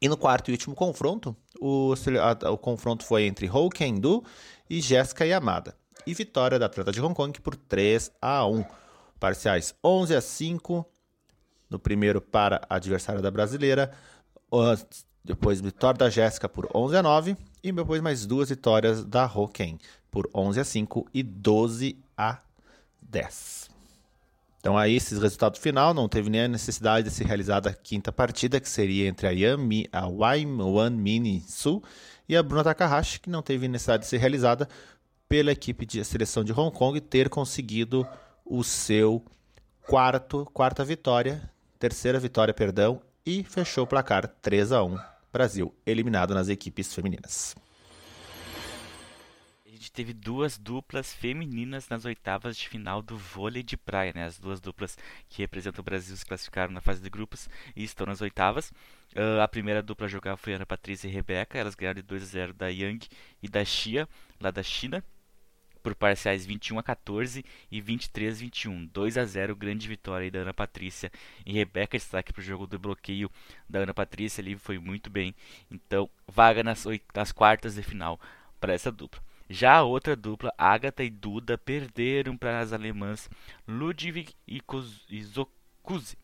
E 0.00 0.08
no 0.08 0.16
quarto 0.16 0.50
e 0.50 0.52
último 0.52 0.74
confronto, 0.74 1.36
o, 1.60 1.94
o 2.50 2.58
confronto 2.58 3.04
foi 3.04 3.24
entre 3.24 3.48
Ho 3.48 3.68
Kendo 3.70 4.22
e 4.68 4.80
Jéssica 4.80 5.24
Yamada. 5.24 5.74
E 6.06 6.14
vitória 6.14 6.58
da 6.58 6.66
atleta 6.66 6.92
de 6.92 7.00
Hong 7.00 7.14
Kong 7.14 7.40
por 7.40 7.56
3 7.56 8.12
a 8.20 8.46
1. 8.46 8.64
Parciais 9.18 9.74
11 9.82 10.14
a 10.14 10.20
5 10.20 10.86
no 11.68 11.78
primeiro 11.78 12.20
para 12.20 12.60
a 12.68 12.76
adversária 12.76 13.20
da 13.20 13.30
brasileira. 13.30 13.90
Depois 15.24 15.60
vitória 15.60 15.98
da 15.98 16.10
Jéssica 16.10 16.48
por 16.48 16.68
11 16.72 16.96
a 16.96 17.02
9 17.02 17.36
e 17.62 17.72
depois 17.72 18.00
mais 18.00 18.24
duas 18.26 18.48
vitórias 18.50 19.04
da 19.04 19.26
Ho 19.26 19.48
Ken 19.48 19.76
por 20.10 20.30
11 20.32 20.60
a 20.60 20.64
5 20.64 21.06
e 21.12 21.22
12 21.22 21.98
a 22.16 22.38
10. 23.02 23.75
Então 24.66 24.76
aí 24.76 24.96
esse 24.96 25.16
resultado 25.16 25.60
final 25.60 25.94
não 25.94 26.08
teve 26.08 26.28
nem 26.28 26.40
a 26.40 26.48
necessidade 26.48 27.08
de 27.08 27.14
ser 27.14 27.24
realizada 27.24 27.70
a 27.70 27.72
quinta 27.72 28.10
partida, 28.10 28.58
que 28.58 28.68
seria 28.68 29.06
entre 29.06 29.28
a 29.28 29.30
Yami, 29.30 29.88
a 29.92 30.08
One 30.08 30.90
Mini 30.90 31.40
Sul 31.46 31.84
e 32.28 32.36
a 32.36 32.42
Bruna 32.42 32.64
Takahashi, 32.64 33.20
que 33.20 33.30
não 33.30 33.42
teve 33.42 33.68
necessidade 33.68 34.02
de 34.02 34.08
ser 34.08 34.16
realizada 34.16 34.68
pela 35.28 35.52
equipe 35.52 35.86
de 35.86 36.04
seleção 36.04 36.42
de 36.42 36.52
Hong 36.52 36.76
Kong 36.76 37.00
ter 37.00 37.28
conseguido 37.28 38.04
o 38.44 38.64
seu 38.64 39.24
quarto, 39.86 40.44
quarta 40.52 40.84
vitória, 40.84 41.48
terceira 41.78 42.18
vitória, 42.18 42.52
perdão, 42.52 43.00
e 43.24 43.44
fechou 43.44 43.84
o 43.84 43.86
placar 43.86 44.26
3 44.42 44.72
a 44.72 44.82
1, 44.82 44.98
Brasil 45.32 45.72
eliminado 45.86 46.34
nas 46.34 46.48
equipes 46.48 46.92
femininas 46.92 47.54
teve 49.96 50.12
duas 50.12 50.58
duplas 50.58 51.14
femininas 51.14 51.88
nas 51.88 52.04
oitavas 52.04 52.54
de 52.54 52.68
final 52.68 53.00
do 53.00 53.16
vôlei 53.16 53.62
de 53.62 53.78
praia, 53.78 54.12
né? 54.14 54.26
As 54.26 54.38
duas 54.38 54.60
duplas 54.60 54.98
que 55.26 55.40
representam 55.40 55.80
o 55.80 55.84
Brasil 55.84 56.14
se 56.14 56.26
classificaram 56.26 56.70
na 56.70 56.82
fase 56.82 57.00
de 57.00 57.08
grupos 57.08 57.48
e 57.74 57.82
estão 57.82 58.06
nas 58.06 58.20
oitavas. 58.20 58.70
Uh, 59.14 59.40
a 59.42 59.48
primeira 59.48 59.82
dupla 59.82 60.04
a 60.04 60.10
jogar 60.10 60.36
foi 60.36 60.52
Ana 60.52 60.66
Patrícia 60.66 61.08
e 61.08 61.10
Rebeca. 61.10 61.56
Elas 61.56 61.74
ganharam 61.74 61.96
de 61.96 62.02
2 62.02 62.22
a 62.22 62.26
0 62.26 62.52
da 62.52 62.68
Yang 62.68 63.08
e 63.42 63.48
da 63.48 63.64
Xia, 63.64 64.06
lá 64.38 64.50
da 64.50 64.62
China 64.62 65.02
por 65.82 65.94
parciais 65.94 66.44
21 66.44 66.80
a 66.80 66.82
14 66.82 67.44
e 67.70 67.80
23 67.80 68.36
a 68.36 68.40
21. 68.40 68.86
2 68.86 69.16
a 69.16 69.24
0, 69.24 69.56
grande 69.56 69.88
vitória 69.88 70.30
da 70.30 70.40
Ana 70.40 70.52
Patrícia 70.52 71.10
e 71.46 71.54
Rebeca. 71.54 71.96
Destaque 71.96 72.34
para 72.34 72.40
o 72.40 72.44
jogo 72.44 72.66
do 72.66 72.78
bloqueio 72.78 73.30
da 73.66 73.78
Ana 73.78 73.94
Patrícia 73.94 74.42
ali 74.42 74.56
foi 74.56 74.78
muito 74.78 75.08
bem. 75.08 75.34
Então, 75.70 76.10
vaga 76.28 76.62
nas, 76.62 76.84
nas 77.14 77.32
quartas 77.32 77.76
de 77.76 77.82
final 77.82 78.20
para 78.60 78.74
essa 78.74 78.92
dupla. 78.92 79.22
Já 79.48 79.76
a 79.76 79.82
outra 79.82 80.16
dupla, 80.16 80.52
Agatha 80.58 81.04
e 81.04 81.10
Duda, 81.10 81.56
perderam 81.56 82.36
para 82.36 82.60
as 82.60 82.72
alemãs 82.72 83.30
Ludwig 83.66 84.34
e 84.46 84.60
Zokuzi. 85.22 86.18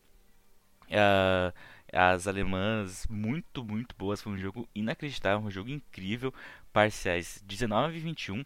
Uh, 0.89 1.53
as 1.91 2.27
alemãs 2.27 3.07
muito, 3.07 3.63
muito 3.63 3.95
boas. 3.95 4.21
Foi 4.21 4.33
um 4.33 4.37
jogo 4.37 4.67
inacreditável, 4.75 5.45
um 5.45 5.51
jogo 5.51 5.69
incrível. 5.69 6.33
Parciais 6.73 7.41
19 7.45 7.97
e 7.97 7.99
21, 7.99 8.45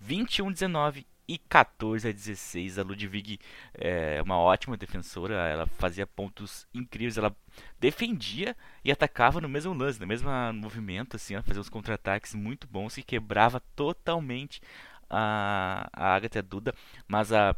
21 0.00 0.50
19 0.50 1.06
e 1.28 1.38
14 1.38 2.08
a 2.08 2.12
16. 2.12 2.78
A 2.78 2.82
Ludwig 2.82 3.38
é 3.74 4.20
uma 4.22 4.38
ótima 4.38 4.76
defensora, 4.76 5.34
ela 5.48 5.66
fazia 5.66 6.06
pontos 6.06 6.66
incríveis, 6.74 7.18
ela 7.18 7.34
defendia 7.80 8.56
e 8.84 8.90
atacava 8.92 9.40
no 9.40 9.48
mesmo 9.48 9.72
lance, 9.74 10.00
no 10.00 10.06
mesmo 10.06 10.30
movimento, 10.54 11.16
assim, 11.16 11.34
ela 11.34 11.42
fazia 11.42 11.60
uns 11.60 11.68
contra-ataques 11.68 12.34
muito 12.34 12.66
bons 12.66 12.96
e 12.98 13.02
quebrava 13.02 13.60
totalmente 13.74 14.60
a, 15.10 15.88
a 15.92 16.14
Agatha 16.14 16.42
Duda, 16.42 16.74
mas 17.08 17.32
a 17.32 17.54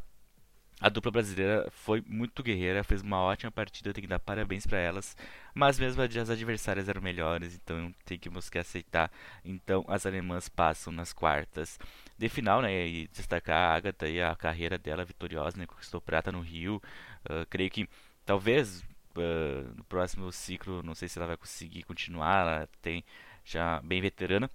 a 0.80 0.88
dupla 0.88 1.10
brasileira 1.10 1.68
foi 1.72 2.02
muito 2.06 2.42
guerreira, 2.42 2.84
fez 2.84 3.02
uma 3.02 3.18
ótima 3.18 3.50
partida, 3.50 3.92
tem 3.92 4.02
que 4.02 4.08
dar 4.08 4.20
parabéns 4.20 4.64
para 4.64 4.78
elas. 4.78 5.16
Mas 5.52 5.78
mesmo 5.78 6.00
as 6.02 6.30
adversárias 6.30 6.88
eram 6.88 7.02
melhores, 7.02 7.54
então 7.54 7.92
tem 8.04 8.16
que 8.18 8.28
aceitar. 8.58 9.10
Então 9.44 9.84
as 9.88 10.06
alemãs 10.06 10.48
passam 10.48 10.92
nas 10.92 11.12
quartas 11.12 11.78
de 12.18 12.28
final, 12.28 12.60
né? 12.60 12.86
E 12.86 13.08
destacar 13.08 13.56
a 13.56 13.74
Agatha 13.76 14.08
e 14.08 14.20
a 14.20 14.34
carreira 14.34 14.76
dela 14.76 15.04
vitoriosa, 15.04 15.56
né? 15.56 15.66
Conquistou 15.66 16.00
prata 16.00 16.32
no 16.32 16.40
Rio. 16.40 16.82
Uh, 17.24 17.46
creio 17.48 17.70
que 17.70 17.88
talvez 18.26 18.82
uh, 19.16 19.74
no 19.76 19.84
próximo 19.84 20.30
ciclo, 20.32 20.82
não 20.82 20.94
sei 20.94 21.08
se 21.08 21.18
ela 21.18 21.28
vai 21.28 21.36
conseguir 21.36 21.84
continuar, 21.84 22.40
ela 22.40 22.68
tem 22.82 23.04
já 23.44 23.80
bem 23.82 24.00
veterana. 24.00 24.50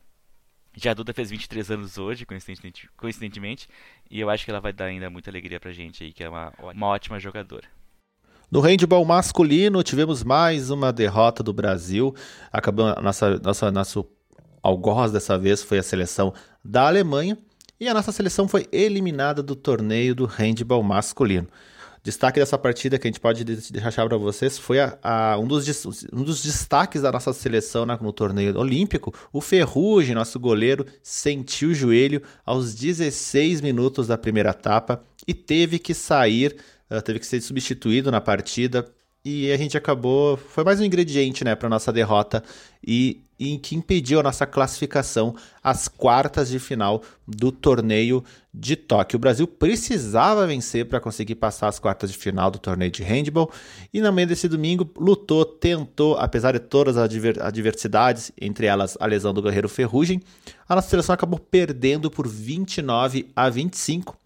Já 0.75 0.91
a 0.91 0.93
Duda 0.93 1.13
fez 1.13 1.29
23 1.29 1.71
anos 1.71 1.97
hoje, 1.97 2.25
coincidentemente, 2.25 2.89
coincidentemente, 2.97 3.67
e 4.09 4.19
eu 4.19 4.29
acho 4.29 4.43
que 4.43 4.49
ela 4.49 4.59
vai 4.59 4.73
dar 4.73 4.85
ainda 4.85 5.09
muita 5.09 5.29
alegria 5.29 5.59
pra 5.59 5.71
gente 5.71 6.03
aí, 6.03 6.11
que 6.11 6.23
é 6.23 6.29
uma, 6.29 6.51
uma 6.59 6.87
ótima 6.87 7.19
jogadora. 7.19 7.67
No 8.49 8.59
handball 8.59 9.05
masculino, 9.05 9.83
tivemos 9.83 10.23
mais 10.23 10.69
uma 10.69 10.91
derrota 10.91 11.43
do 11.43 11.53
Brasil. 11.53 12.13
Acabou 12.51 12.93
nossa, 13.01 13.39
nossa, 13.39 13.71
nosso 13.71 14.07
algoz 14.61 15.11
dessa 15.11 15.37
vez 15.37 15.61
foi 15.61 15.79
a 15.79 15.83
seleção 15.83 16.33
da 16.63 16.87
Alemanha. 16.87 17.37
E 17.83 17.89
a 17.89 17.93
nossa 17.93 18.13
seleção 18.13 18.47
foi 18.47 18.65
eliminada 18.71 19.43
do 19.43 19.57
torneio 19.57 20.15
do 20.15 20.25
handball 20.25 20.81
masculino. 20.81 21.49
Destaque 22.01 22.39
dessa 22.39 22.57
partida 22.57 22.97
que 22.97 23.05
a 23.05 23.09
gente 23.11 23.19
pode 23.19 23.43
deixar 23.43 24.07
para 24.07 24.15
vocês 24.15 24.57
foi 24.57 24.79
a, 24.79 24.97
a, 25.03 25.37
um, 25.37 25.45
dos, 25.45 25.85
um, 26.13 26.23
dos, 26.23 26.41
destaques 26.41 27.01
da 27.01 27.11
nossa 27.11 27.33
seleção 27.33 27.85
no 27.85 28.13
torneio 28.13 28.57
olímpico. 28.57 29.13
O 29.33 29.41
Ferrugem, 29.41 30.15
nosso 30.15 30.39
goleiro, 30.39 30.85
sentiu 31.01 31.71
o 31.71 31.73
joelho 31.73 32.21
aos 32.45 32.73
16 32.73 33.59
minutos 33.59 34.07
da 34.07 34.17
primeira 34.17 34.51
etapa 34.51 35.03
e 35.27 35.33
teve 35.33 35.77
que 35.77 35.93
sair 35.93 36.55
teve 37.03 37.19
que 37.19 37.25
ser 37.25 37.41
substituído 37.41 38.11
na 38.11 38.21
partida 38.21 38.89
e 39.25 39.51
a 39.51 39.57
gente 39.57 39.77
acabou. 39.77 40.35
Foi 40.35 40.63
mais 40.63 40.79
um 40.79 40.83
ingrediente 40.83 41.43
né, 41.43 41.55
para 41.55 41.69
nossa 41.69 41.93
derrota 41.93 42.43
e, 42.85 43.21
e 43.39 43.57
que 43.57 43.75
impediu 43.75 44.19
a 44.19 44.23
nossa 44.23 44.45
classificação 44.45 45.35
às 45.63 45.87
quartas 45.87 46.49
de 46.49 46.59
final 46.59 47.01
do 47.25 47.51
torneio 47.51 48.23
de 48.53 48.75
Tóquio. 48.75 49.15
O 49.15 49.19
Brasil 49.19 49.47
precisava 49.47 50.45
vencer 50.45 50.85
para 50.87 50.99
conseguir 50.99 51.35
passar 51.35 51.69
as 51.69 51.79
quartas 51.79 52.11
de 52.11 52.17
final 52.17 52.51
do 52.51 52.59
torneio 52.59 52.91
de 52.91 53.01
handball 53.01 53.49
e 53.93 54.01
no 54.01 54.11
meio 54.11 54.27
desse 54.27 54.49
domingo 54.49 54.89
lutou, 54.97 55.45
tentou, 55.45 56.17
apesar 56.17 56.51
de 56.51 56.59
todas 56.59 56.97
as 56.97 57.09
adversidades, 57.39 58.31
entre 58.39 58.65
elas 58.65 58.97
a 58.99 59.05
lesão 59.05 59.33
do 59.33 59.41
Guerreiro 59.41 59.69
Ferrugem, 59.69 60.21
a 60.67 60.75
nossa 60.75 60.89
seleção 60.89 61.13
acabou 61.13 61.39
perdendo 61.39 62.11
por 62.11 62.27
29 62.27 63.27
a 63.33 63.49
25 63.49 64.17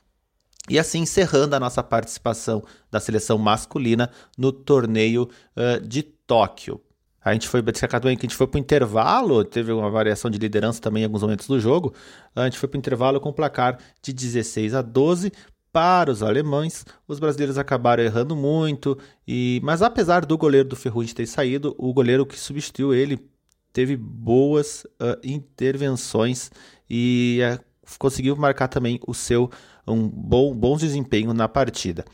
e 0.69 0.77
assim 0.77 0.99
encerrando 0.99 1.55
a 1.55 1.59
nossa 1.59 1.81
participação 1.81 2.63
da 2.91 2.99
seleção 2.99 3.37
masculina 3.37 4.09
no 4.37 4.51
torneio 4.51 5.29
uh, 5.55 5.85
de 5.85 6.03
Tóquio. 6.03 6.81
A 7.23 7.33
gente 7.33 7.47
foi 7.47 7.61
destacado 7.61 8.03
que 8.03 8.07
a 8.07 8.11
gente 8.11 8.35
foi 8.35 8.47
para 8.47 8.57
o 8.57 8.61
intervalo, 8.61 9.43
teve 9.43 9.71
uma 9.73 9.89
variação 9.89 10.31
de 10.31 10.37
liderança 10.37 10.81
também 10.81 11.03
em 11.03 11.05
alguns 11.05 11.21
momentos 11.21 11.45
do 11.45 11.59
jogo. 11.59 11.93
A 12.33 12.45
gente 12.45 12.57
foi 12.57 12.69
para 12.69 12.77
o 12.77 12.79
intervalo 12.79 13.19
com 13.19 13.33
placar 13.33 13.77
de 14.01 14.13
16 14.13 14.73
a 14.73 14.81
12 14.81 15.33
para 15.71 16.09
os 16.09 16.23
alemães. 16.23 16.85
Os 17.05 17.19
brasileiros 17.19 17.57
acabaram 17.57 18.01
errando 18.01 18.33
muito, 18.33 18.97
e 19.27 19.59
mas 19.61 19.81
apesar 19.81 20.25
do 20.25 20.37
goleiro 20.37 20.69
do 20.69 20.75
Ferrugem 20.77 21.13
ter 21.13 21.27
saído, 21.27 21.75
o 21.77 21.93
goleiro 21.93 22.25
que 22.25 22.39
substituiu 22.39 22.93
ele 22.93 23.19
teve 23.73 23.97
boas 23.97 24.85
uh, 24.85 25.19
intervenções 25.21 26.49
e 26.89 27.41
uh, 27.43 27.59
conseguiu 27.99 28.35
marcar 28.35 28.69
também 28.69 28.99
o 29.05 29.13
seu 29.13 29.51
um 29.87 30.07
bom, 30.07 30.53
bons 30.53 30.81
desempenho 30.81 31.33
na 31.33 31.47
partida. 31.47 32.05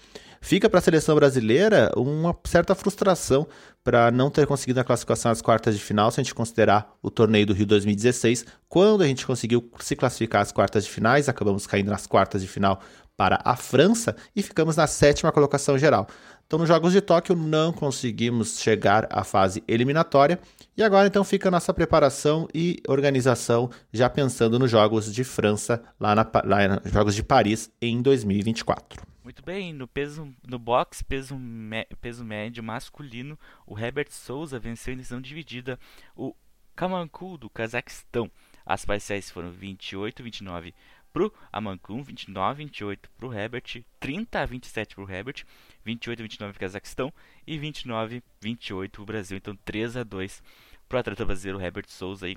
Fica 0.43 0.69
para 0.69 0.79
a 0.79 0.81
seleção 0.81 1.15
brasileira 1.15 1.89
uma 1.95 2.35
certa 2.43 2.75
frustração 2.75 3.47
para 3.81 4.11
não 4.11 4.29
ter 4.29 4.45
conseguido 4.45 4.79
a 4.79 4.83
classificação 4.83 5.31
às 5.31 5.41
quartas 5.41 5.73
de 5.73 5.81
final, 5.81 6.11
se 6.11 6.19
a 6.19 6.23
gente 6.23 6.35
considerar 6.35 6.97
o 7.01 7.09
torneio 7.09 7.45
do 7.45 7.53
Rio 7.53 7.65
2016, 7.65 8.45
quando 8.67 9.03
a 9.03 9.07
gente 9.07 9.25
conseguiu 9.25 9.71
se 9.79 9.95
classificar 9.95 10.41
às 10.41 10.51
quartas 10.51 10.83
de 10.83 10.89
finais, 10.89 11.29
acabamos 11.29 11.65
caindo 11.65 11.89
nas 11.89 12.05
quartas 12.05 12.41
de 12.41 12.47
final 12.49 12.81
para 13.15 13.39
a 13.45 13.55
França 13.55 14.17
e 14.35 14.41
ficamos 14.41 14.75
na 14.75 14.85
sétima 14.85 15.31
colocação 15.31 15.77
geral. 15.77 16.07
Então, 16.45 16.59
nos 16.59 16.67
Jogos 16.67 16.93
de 16.93 17.01
Tóquio 17.01 17.35
não 17.35 17.73
conseguimos 17.73 18.59
chegar 18.59 19.07
à 19.09 19.23
fase 19.23 19.63
eliminatória 19.67 20.39
e 20.77 20.83
agora 20.83 21.07
então 21.07 21.23
fica 21.23 21.47
a 21.47 21.51
nossa 21.51 21.73
preparação 21.73 22.47
e 22.53 22.81
organização 22.87 23.69
já 23.91 24.09
pensando 24.09 24.59
nos 24.59 24.69
Jogos 24.69 25.11
de 25.13 25.23
França 25.23 25.83
lá 25.99 26.13
na 26.13 26.29
lá 26.43 26.79
nos 26.83 26.91
Jogos 26.91 27.15
de 27.15 27.23
Paris 27.23 27.71
em 27.81 28.01
2024. 28.01 29.13
Muito 29.23 29.41
bem, 29.41 29.73
no 29.73 29.87
peso 29.87 30.31
no 30.47 30.59
box 30.59 31.01
peso, 31.01 31.37
me, 31.39 31.85
peso 32.01 32.25
médio 32.25 32.61
masculino, 32.61 33.39
o 33.65 33.79
Herbert 33.79 34.11
Souza 34.11 34.59
venceu 34.59 34.93
em 34.93 34.97
decisão 34.97 35.21
dividida 35.21 35.79
o 36.15 36.35
Kamanku 36.75 37.37
do 37.37 37.49
Cazaquistão. 37.49 38.29
As 38.65 38.85
parciais 38.85 39.29
foram 39.29 39.51
28 39.51 40.23
29 40.23 40.73
pro 41.13 41.31
Amankun, 41.51 42.01
29 42.01 42.63
28 42.65 43.09
pro 43.17 43.31
Herbert, 43.31 43.83
30 43.99 44.39
a 44.39 44.45
27 44.45 44.95
pro 44.95 45.09
Herbert, 45.09 45.45
28 45.85 46.19
a 46.19 46.23
29 46.23 46.53
pro 46.53 46.59
Cazaquistão 46.59 47.13
e 47.45 47.57
29 47.57 48.17
a 48.17 48.21
28 48.41 48.91
pro 48.91 49.05
Brasil. 49.05 49.37
Então 49.37 49.55
3 49.63 49.97
a 49.97 50.03
2 50.03 50.41
pro 50.89 50.97
atleta 50.97 51.23
brasileiro 51.23 51.61
Herbert 51.61 51.87
Souza 51.87 52.25
aí. 52.25 52.35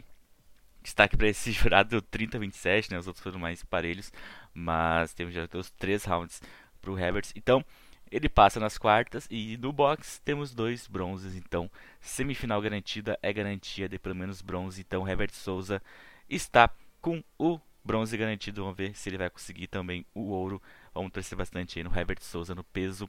Destaque 0.82 1.16
para 1.16 1.28
esse 1.28 1.50
jurado 1.52 2.00
30 2.00 2.36
a 2.36 2.40
27, 2.40 2.92
né? 2.92 2.98
Os 2.98 3.06
outros 3.06 3.22
foram 3.22 3.38
mais 3.38 3.64
parelhos, 3.64 4.12
mas 4.54 5.14
temos 5.14 5.34
já 5.34 5.48
os 5.54 5.70
três 5.70 6.04
rounds 6.04 6.40
pro 6.80 6.98
Herbert. 6.98 7.26
Então, 7.34 7.64
ele 8.10 8.28
passa 8.28 8.60
nas 8.60 8.78
quartas 8.78 9.26
e 9.30 9.56
no 9.56 9.72
box 9.72 10.20
temos 10.24 10.54
dois 10.54 10.86
bronzes. 10.86 11.34
Então, 11.34 11.68
semifinal 12.00 12.62
garantida 12.62 13.18
é 13.20 13.32
garantia 13.32 13.88
de 13.88 13.98
pelo 13.98 14.14
menos 14.14 14.40
bronze. 14.40 14.80
Então, 14.80 15.08
Herbert 15.08 15.32
Souza 15.32 15.82
está 16.28 16.70
com 17.00 17.22
o 17.38 17.58
bronze 17.86 18.16
garantido. 18.16 18.62
Vamos 18.62 18.76
ver 18.76 18.94
se 18.94 19.08
ele 19.08 19.16
vai 19.16 19.30
conseguir 19.30 19.68
também 19.68 20.04
o 20.14 20.30
ouro. 20.30 20.60
Vamos 20.92 21.12
torcer 21.12 21.38
bastante 21.38 21.78
aí 21.78 21.84
no 21.84 21.96
Herbert 21.96 22.20
Souza 22.20 22.54
no 22.54 22.64
peso 22.64 23.08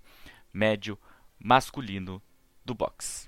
médio 0.54 0.98
masculino 1.40 2.22
do 2.64 2.74
boxe. 2.74 3.28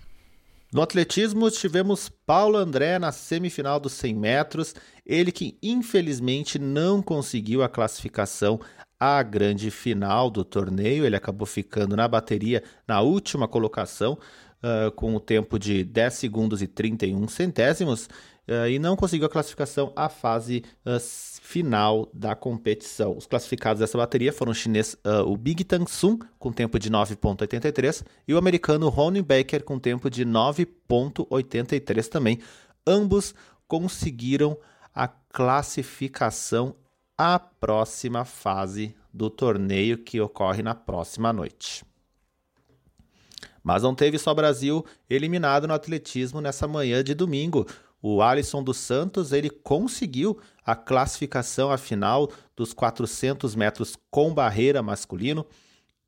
No 0.71 0.83
atletismo, 0.83 1.49
tivemos 1.49 2.09
Paulo 2.27 2.55
André 2.55 2.99
na 2.99 3.11
semifinal 3.11 3.79
dos 3.79 3.93
100 3.93 4.13
metros, 4.13 4.75
ele 5.03 5.31
que 5.31 5.57
infelizmente 5.63 6.59
não 6.59 7.01
conseguiu 7.01 7.63
a 7.63 7.69
classificação 7.69 8.59
à 8.99 9.23
grande 9.23 9.71
final 9.71 10.29
do 10.29 10.45
torneio, 10.45 11.05
ele 11.05 11.15
acabou 11.15 11.47
ficando 11.47 11.95
na 11.95 12.07
bateria 12.07 12.61
na 12.87 13.01
última 13.01 13.47
colocação, 13.47 14.19
uh, 14.63 14.91
com 14.91 15.15
o 15.15 15.19
tempo 15.19 15.57
de 15.57 15.83
10 15.83 16.13
segundos 16.13 16.61
e 16.61 16.67
31 16.67 17.27
centésimos, 17.27 18.07
e 18.69 18.79
não 18.79 18.95
conseguiu 18.95 19.27
a 19.27 19.29
classificação 19.29 19.93
à 19.95 20.09
fase 20.09 20.63
final 21.41 22.09
da 22.13 22.35
competição. 22.35 23.17
Os 23.17 23.25
classificados 23.25 23.79
dessa 23.79 23.97
bateria 23.97 24.33
foram 24.33 24.51
o 24.51 24.55
chinês 24.55 24.97
o 25.25 25.37
Big 25.37 25.63
Tang 25.63 25.89
Sun, 25.89 26.19
com 26.37 26.51
tempo 26.51 26.79
de 26.79 26.89
9.83, 26.89 28.03
e 28.27 28.33
o 28.33 28.37
americano 28.37 28.89
Ronnie 28.89 29.21
Baker, 29.21 29.63
com 29.63 29.77
tempo 29.79 30.09
de 30.09 30.25
9.83 30.25 32.07
também. 32.07 32.39
Ambos 32.85 33.35
conseguiram 33.67 34.57
a 34.93 35.07
classificação 35.07 36.75
à 37.17 37.37
próxima 37.37 38.25
fase 38.25 38.95
do 39.13 39.29
torneio 39.29 39.97
que 39.97 40.21
ocorre 40.21 40.63
na 40.63 40.73
próxima 40.73 41.33
noite. 41.33 41.83
Mas 43.63 43.83
não 43.83 43.93
teve 43.93 44.17
só 44.17 44.33
Brasil 44.33 44.85
eliminado 45.09 45.67
no 45.67 45.73
atletismo 45.73 46.41
nessa 46.41 46.67
manhã 46.67 47.03
de 47.03 47.13
domingo. 47.13 47.67
O 48.01 48.21
Alisson 48.21 48.63
dos 48.63 48.77
Santos 48.77 49.31
ele 49.33 49.49
conseguiu 49.49 50.39
a 50.65 50.75
classificação 50.75 51.71
à 51.71 51.77
final 51.77 52.31
dos 52.55 52.73
400 52.73 53.55
metros 53.55 53.97
com 54.09 54.33
barreira 54.33 54.81
masculino, 54.81 55.45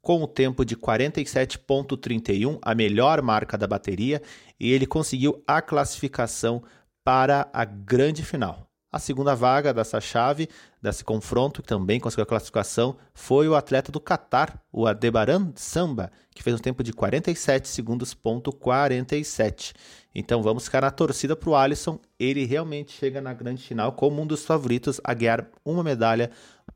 com 0.01 0.23
o 0.23 0.27
tempo 0.27 0.65
de 0.65 0.75
47,31, 0.75 2.58
a 2.62 2.73
melhor 2.73 3.21
marca 3.21 3.58
da 3.58 3.67
bateria, 3.67 4.21
e 4.60 4.71
ele 4.71 4.88
conseguiu 4.88 5.43
a 5.45 5.62
classificação 5.62 6.63
para 7.04 7.49
a 7.54 7.65
grande 7.65 8.23
final. 8.23 8.70
A 8.91 8.99
segunda 8.99 9.34
vaga 9.34 9.73
dessa 9.73 10.01
chave, 10.01 10.49
desse 10.82 11.01
confronto, 11.01 11.62
que 11.62 11.67
também 11.69 11.97
conseguiu 11.97 12.23
a 12.23 12.25
classificação, 12.25 12.97
foi 13.13 13.47
o 13.47 13.56
atleta 13.56 13.89
do 13.89 14.01
Qatar, 14.01 14.62
o 14.69 14.86
Adebaran 14.86 15.54
Samba, 15.56 16.12
que 16.36 16.43
fez 16.43 16.58
um 16.58 16.62
tempo 16.62 16.84
de 16.84 16.91
47 16.91 17.69
segundos, 17.69 18.13
ponto 18.13 18.51
47. 18.51 19.73
Então 20.13 20.43
vamos 20.43 20.65
ficar 20.65 20.82
na 20.82 20.91
torcida 20.91 21.38
para 21.38 21.49
o 21.49 21.56
Alisson. 21.56 22.01
Ele 22.19 22.43
realmente 22.43 22.91
chega 22.91 23.21
na 23.21 23.34
grande 23.34 23.63
final 23.63 23.93
como 23.93 24.21
um 24.21 24.27
dos 24.27 24.43
favoritos 24.45 24.99
a 25.06 25.13
ganhar 25.13 25.47
uma 25.63 25.84
medalha 25.84 26.30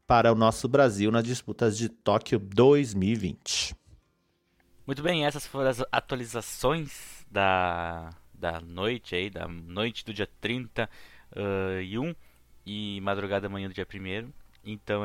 para 0.08 0.32
o 0.32 0.36
nosso 0.36 0.70
Brasil 0.70 1.12
nas 1.12 1.24
disputas 1.26 1.78
de 1.78 1.90
Tóquio 1.90 2.40
2020. 2.40 3.76
Muito 4.88 5.04
bem, 5.04 5.26
essas 5.26 5.46
foram 5.46 5.70
as 5.70 5.84
atualizações 5.92 7.26
da, 7.30 8.12
da 8.34 8.62
noite 8.62 9.16
aí, 9.16 9.30
da 9.30 9.50
noite 9.50 10.06
do 10.06 10.14
dia 10.14 10.30
30 10.40 10.90
uh, 11.36 12.16
e 12.66 13.00
1 13.00 13.02
madrugada 13.02 13.50
manhã 13.50 13.68
do 13.68 13.74
dia 13.74 13.86
1 13.86 14.32
Então 14.64 15.04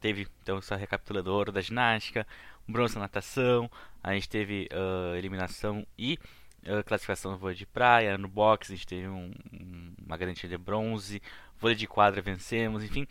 teve 0.00 0.26
então, 0.42 0.58
essa 0.58 0.74
recapituladora 0.74 1.52
da 1.52 1.60
ginástica, 1.60 2.26
bronze 2.66 2.94
na 2.96 3.02
natação, 3.02 3.70
a 4.02 4.12
gente 4.14 4.28
teve 4.28 4.68
uh, 4.72 5.14
eliminação 5.16 5.86
e 5.96 6.18
uh, 6.66 6.82
classificação 6.84 7.32
no 7.32 7.38
vôlei 7.38 7.56
de 7.56 7.64
praia, 7.64 8.18
no 8.18 8.28
boxe 8.28 8.72
a 8.72 8.76
gente 8.76 8.86
teve 8.86 9.06
um, 9.06 9.32
um, 9.52 9.94
uma 10.04 10.16
garantia 10.16 10.48
de 10.48 10.58
bronze, 10.58 11.22
vôlei 11.58 11.76
de 11.76 11.86
quadra 11.86 12.20
vencemos, 12.20 12.82
enfim, 12.82 13.06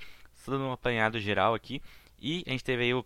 todo 0.45 0.61
um 0.61 0.71
apanhado 0.73 1.17
geral 1.19 1.53
aqui. 1.53 1.81
E 2.19 2.43
a 2.45 2.51
gente 2.51 2.63
teve 2.63 2.83
aí 2.83 2.93
o, 2.93 3.05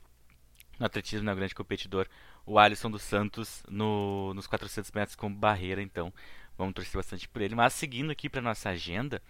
no 0.79 0.85
atletismo, 0.85 1.25
né, 1.25 1.31
o 1.31 1.35
grande 1.35 1.55
competidor, 1.55 2.07
o 2.45 2.59
Alisson 2.59 2.89
dos 2.91 3.03
Santos 3.03 3.63
no, 3.69 4.33
nos 4.33 4.47
400 4.47 4.91
metros 4.91 5.15
com 5.15 5.31
barreira, 5.33 5.81
então 5.81 6.11
vamos 6.57 6.73
torcer 6.73 6.95
bastante 6.95 7.27
por 7.27 7.41
ele. 7.41 7.55
Mas 7.55 7.73
seguindo 7.73 8.11
aqui 8.11 8.29
para 8.29 8.41
nossa 8.41 8.69
agenda, 8.69 9.21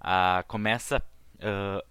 uh, 0.00 0.46
começa 0.46 1.02
uh, 1.36 1.82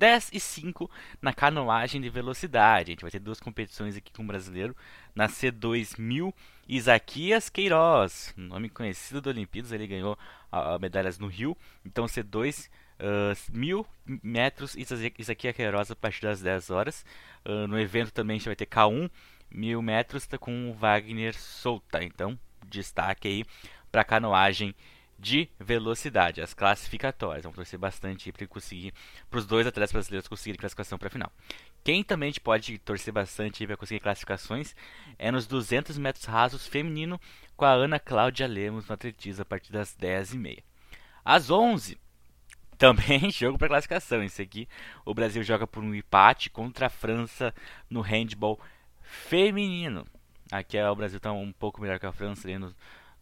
10 0.00 0.30
e 0.32 0.40
5 0.40 0.90
na 1.20 1.32
canoagem 1.32 2.00
de 2.00 2.08
velocidade. 2.08 2.90
A 2.90 2.92
gente 2.92 3.02
vai 3.02 3.10
ter 3.10 3.18
duas 3.18 3.38
competições 3.38 3.96
aqui 3.96 4.10
com 4.10 4.22
o 4.22 4.26
brasileiro. 4.26 4.74
Na 5.14 5.28
C2000, 5.28 6.32
Isaquias 6.66 7.50
Queiroz, 7.50 8.32
nome 8.36 8.70
conhecido 8.70 9.20
do 9.20 9.28
Olimpíadas, 9.28 9.72
ele 9.72 9.86
ganhou 9.86 10.18
uh, 10.50 10.80
medalhas 10.80 11.18
no 11.18 11.26
Rio. 11.26 11.54
Então 11.84 12.06
C2, 12.06 12.70
uh, 12.98 13.52
1000 13.52 13.86
metros, 14.22 14.74
Isaquias 14.74 15.54
Queiroz 15.54 15.90
a 15.90 15.96
partir 15.96 16.22
das 16.22 16.40
10 16.40 16.70
horas. 16.70 17.04
Uh, 17.44 17.66
no 17.66 17.78
evento 17.78 18.10
também 18.10 18.36
a 18.36 18.38
gente 18.38 18.48
vai 18.48 18.56
ter 18.56 18.66
K1, 18.66 19.10
1000 19.50 19.82
metros 19.82 20.26
tá 20.26 20.38
com 20.38 20.70
o 20.70 20.72
Wagner 20.72 21.38
Souta. 21.38 22.02
Então, 22.02 22.38
destaque 22.66 23.28
aí 23.28 23.44
para 23.92 24.02
canoagem 24.02 24.74
de 25.20 25.50
velocidade, 25.58 26.40
as 26.40 26.54
classificatórias. 26.54 27.42
Vamos 27.42 27.56
torcer 27.56 27.78
bastante 27.78 28.32
para 28.32 28.46
conseguir 28.46 28.94
para 29.28 29.38
os 29.38 29.46
dois 29.46 29.66
atletas 29.66 29.92
brasileiros 29.92 30.26
conseguirem 30.26 30.58
classificação 30.58 30.98
para 30.98 31.08
a 31.08 31.10
final. 31.10 31.32
Quem 31.84 32.02
também 32.02 32.28
a 32.28 32.30
gente 32.30 32.40
pode 32.40 32.78
torcer 32.78 33.12
bastante 33.12 33.66
para 33.66 33.76
conseguir 33.76 34.00
classificações 34.00 34.74
é 35.18 35.30
nos 35.30 35.46
200 35.46 35.98
metros 35.98 36.24
rasos 36.24 36.66
feminino 36.66 37.20
com 37.54 37.66
a 37.66 37.72
Ana 37.72 37.98
Cláudia 37.98 38.46
Lemos 38.46 38.88
no 38.88 38.94
atletismo 38.94 39.42
a 39.42 39.44
partir 39.44 39.70
das 39.70 39.94
10h30. 39.94 40.62
Às 41.22 41.50
11 41.50 41.98
também 42.78 43.30
jogo 43.30 43.58
para 43.58 43.68
classificação. 43.68 44.22
Esse 44.22 44.40
aqui 44.40 44.66
o 45.04 45.12
Brasil 45.12 45.42
joga 45.42 45.66
por 45.66 45.84
um 45.84 45.94
empate 45.94 46.48
contra 46.48 46.86
a 46.86 46.90
França 46.90 47.54
no 47.90 48.00
handball 48.00 48.58
feminino. 49.02 50.06
Aqui 50.50 50.78
é, 50.78 50.88
o 50.88 50.96
Brasil 50.96 51.18
está 51.18 51.30
um 51.30 51.52
pouco 51.52 51.80
melhor 51.82 51.98
que 51.98 52.06
a 52.06 52.12
França 52.12 52.48
nos, 52.58 52.74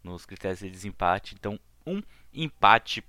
nos 0.03 0.25
critérios 0.25 0.61
de 0.61 0.71
desempate. 0.71 1.35
Então 1.35 1.59
um 1.89 2.03
empate 2.33 3.03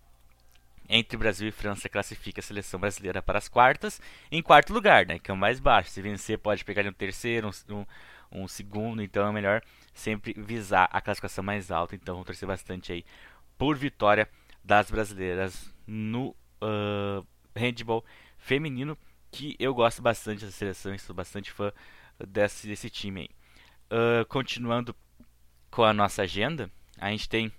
entre 0.90 1.16
Brasil 1.18 1.48
e 1.48 1.52
França 1.52 1.88
classifica 1.88 2.40
a 2.40 2.44
seleção 2.44 2.80
brasileira 2.80 3.22
para 3.22 3.38
as 3.38 3.48
quartas. 3.48 4.02
Em 4.32 4.42
quarto 4.42 4.74
lugar, 4.74 5.06
né, 5.06 5.20
que 5.20 5.30
é 5.30 5.34
o 5.34 5.38
mais 5.38 5.60
baixo. 5.60 5.92
Se 5.92 6.02
vencer, 6.02 6.40
pode 6.40 6.66
pegar 6.66 6.84
um 6.88 6.92
terceiro, 6.92 7.52
um, 7.70 7.86
um, 8.32 8.48
segundo. 8.48 9.04
Então 9.04 9.28
é 9.28 9.32
melhor 9.32 9.62
sempre 9.94 10.34
visar 10.36 10.90
a 10.92 11.00
classificação 11.00 11.44
mais 11.44 11.70
alta. 11.70 11.94
Então 11.94 12.16
vamos 12.16 12.26
torcer 12.26 12.48
bastante 12.48 12.92
aí 12.92 13.06
por 13.56 13.78
vitória 13.78 14.28
das 14.64 14.90
brasileiras 14.90 15.72
no 15.86 16.36
uh, 16.62 17.26
handball 17.56 18.04
feminino. 18.40 18.98
Que 19.32 19.56
eu 19.60 19.76
gosto 19.76 20.02
bastante 20.02 20.44
dessa 20.44 20.58
seleção, 20.58 20.98
sou 20.98 21.16
bastante 21.16 21.52
fã 21.52 21.72
desse, 22.28 22.66
desse 22.66 22.90
time 22.90 23.22
aí. 23.22 23.30
Uh, 23.92 24.26
continuando 24.26 24.96
com 25.70 25.84
a 25.84 25.94
nossa 25.94 26.24
agenda, 26.24 26.72
a 26.98 27.12
gente 27.12 27.30
tem 27.30 27.52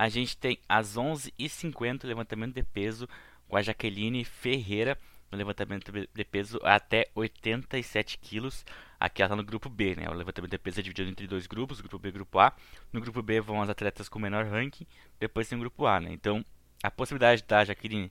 a 0.00 0.08
gente 0.08 0.34
tem 0.34 0.58
às 0.66 0.96
11h50 0.96 2.04
levantamento 2.04 2.54
de 2.54 2.62
peso 2.62 3.06
com 3.46 3.54
a 3.54 3.60
Jaqueline 3.60 4.24
Ferreira 4.24 4.96
no 5.30 5.36
levantamento 5.36 5.92
de 5.92 6.24
peso 6.24 6.58
até 6.62 7.10
87 7.14 8.16
quilos. 8.16 8.64
Aqui 8.98 9.20
ela 9.20 9.26
está 9.26 9.36
no 9.36 9.44
grupo 9.44 9.68
B, 9.68 9.94
né? 9.96 10.08
O 10.08 10.14
levantamento 10.14 10.52
de 10.52 10.56
peso 10.56 10.80
é 10.80 10.82
dividido 10.82 11.10
entre 11.10 11.26
dois 11.26 11.46
grupos, 11.46 11.82
grupo 11.82 11.98
B 11.98 12.08
e 12.08 12.12
grupo 12.12 12.38
A. 12.38 12.50
No 12.90 12.98
grupo 12.98 13.20
B 13.20 13.42
vão 13.42 13.60
as 13.60 13.68
atletas 13.68 14.08
com 14.08 14.18
menor 14.18 14.46
ranking, 14.46 14.86
depois 15.18 15.46
tem 15.46 15.58
o 15.58 15.60
grupo 15.60 15.84
A, 15.84 16.00
né? 16.00 16.10
Então, 16.10 16.42
a 16.82 16.90
possibilidade 16.90 17.44
da 17.46 17.62
Jaqueline, 17.62 18.10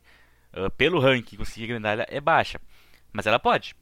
uh, 0.53 0.69
pelo 0.77 0.99
ranking, 0.99 1.37
conseguir 1.37 1.71
a 1.71 1.73
medalha 1.73 2.05
é 2.07 2.21
baixa. 2.21 2.61
Mas 3.11 3.25
ela 3.25 3.39
pode. 3.39 3.75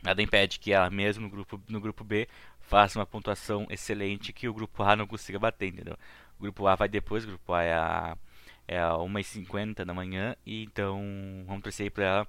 Nada 0.00 0.22
impede 0.22 0.60
que 0.60 0.72
ela 0.72 0.88
mesmo 0.90 1.24
no 1.24 1.30
grupo, 1.30 1.60
no 1.68 1.80
grupo 1.80 2.04
B 2.04 2.28
faça 2.60 3.00
uma 3.00 3.06
pontuação 3.06 3.66
excelente 3.68 4.32
que 4.32 4.48
o 4.48 4.54
grupo 4.54 4.82
A 4.84 4.94
não 4.94 5.08
consiga 5.08 5.40
bater, 5.40 5.68
entendeu? 5.68 5.96
Grupo 6.42 6.66
A 6.66 6.74
vai 6.74 6.88
depois, 6.88 7.24
o 7.24 7.28
grupo 7.28 7.52
A 7.52 7.62
é 7.62 7.74
a, 7.74 8.16
é 8.68 8.80
a 8.80 8.90
1h50 8.90 9.84
da 9.84 9.94
manhã, 9.94 10.36
e 10.44 10.64
então 10.64 11.00
vamos 11.46 11.62
torcer 11.62 11.92
ela 11.96 12.26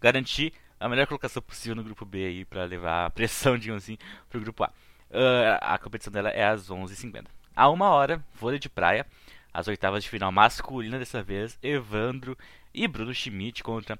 garantir 0.00 0.52
a 0.78 0.88
melhor 0.88 1.06
colocação 1.06 1.42
possível 1.42 1.74
no 1.74 1.84
grupo 1.84 2.04
B 2.04 2.26
aí 2.26 2.44
para 2.44 2.64
levar 2.64 3.06
a 3.06 3.10
pressão, 3.10 3.56
digamos 3.58 3.84
assim, 3.84 3.96
pro 4.28 4.40
grupo 4.40 4.64
A. 4.64 4.68
Uh, 5.08 5.58
a 5.60 5.78
competição 5.78 6.12
dela 6.12 6.28
é 6.30 6.44
às 6.44 6.68
11h50. 6.68 7.26
A 7.54 7.68
uma 7.70 7.88
hora, 7.88 8.22
vôlei 8.34 8.58
de 8.58 8.68
praia, 8.68 9.06
as 9.54 9.68
oitavas 9.68 10.04
de 10.04 10.10
final 10.10 10.30
masculina 10.30 10.98
dessa 10.98 11.22
vez, 11.22 11.58
Evandro 11.62 12.36
e 12.74 12.86
Bruno 12.86 13.14
Schmidt 13.14 13.62
contra 13.62 13.98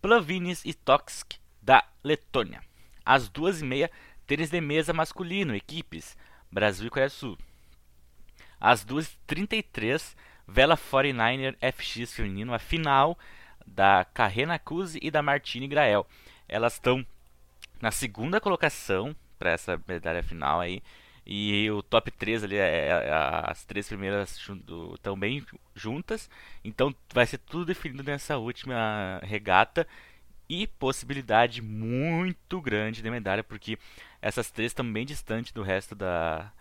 Plavinis 0.00 0.64
e 0.64 0.72
Toxk 0.72 1.38
da 1.60 1.82
Letônia. 2.04 2.62
Às 3.04 3.28
duas 3.28 3.60
e 3.60 3.64
meia, 3.64 3.90
tênis 4.26 4.50
de 4.50 4.60
mesa 4.60 4.92
masculino, 4.92 5.56
equipes, 5.56 6.16
Brasil 6.52 6.86
e 6.86 6.90
Coreia 6.90 7.08
do 7.08 7.12
Sul. 7.12 7.38
Às 8.60 8.84
2h33, 8.84 10.14
Vela 10.48 10.76
49er 10.76 11.56
FX 11.60 12.12
feminino, 12.12 12.54
a 12.54 12.58
final 12.58 13.18
da 13.66 14.04
Carrena 14.04 14.58
Cuse 14.58 14.98
e 15.02 15.10
da 15.10 15.22
Martine 15.22 15.66
Grael. 15.66 16.06
Elas 16.48 16.74
estão 16.74 17.04
na 17.80 17.90
segunda 17.90 18.40
colocação 18.40 19.14
para 19.38 19.50
essa 19.50 19.80
medalha 19.86 20.22
final 20.22 20.60
aí. 20.60 20.82
E 21.26 21.68
o 21.72 21.82
top 21.82 22.12
3 22.12 22.44
ali, 22.44 22.56
é, 22.56 22.88
é, 22.88 23.10
as 23.44 23.64
três 23.64 23.88
primeiras 23.88 24.38
estão 24.94 25.18
bem 25.18 25.44
juntas. 25.74 26.30
Então 26.64 26.94
vai 27.12 27.26
ser 27.26 27.38
tudo 27.38 27.64
definido 27.64 28.04
nessa 28.04 28.36
última 28.38 29.20
regata. 29.24 29.86
E 30.48 30.68
possibilidade 30.68 31.60
muito 31.60 32.60
grande 32.60 33.02
de 33.02 33.10
medalha, 33.10 33.42
porque 33.42 33.76
essas 34.22 34.48
três 34.48 34.70
estão 34.70 34.90
bem 34.92 35.04
distantes 35.04 35.50
do 35.50 35.60
resto 35.60 35.92
da, 35.96 36.52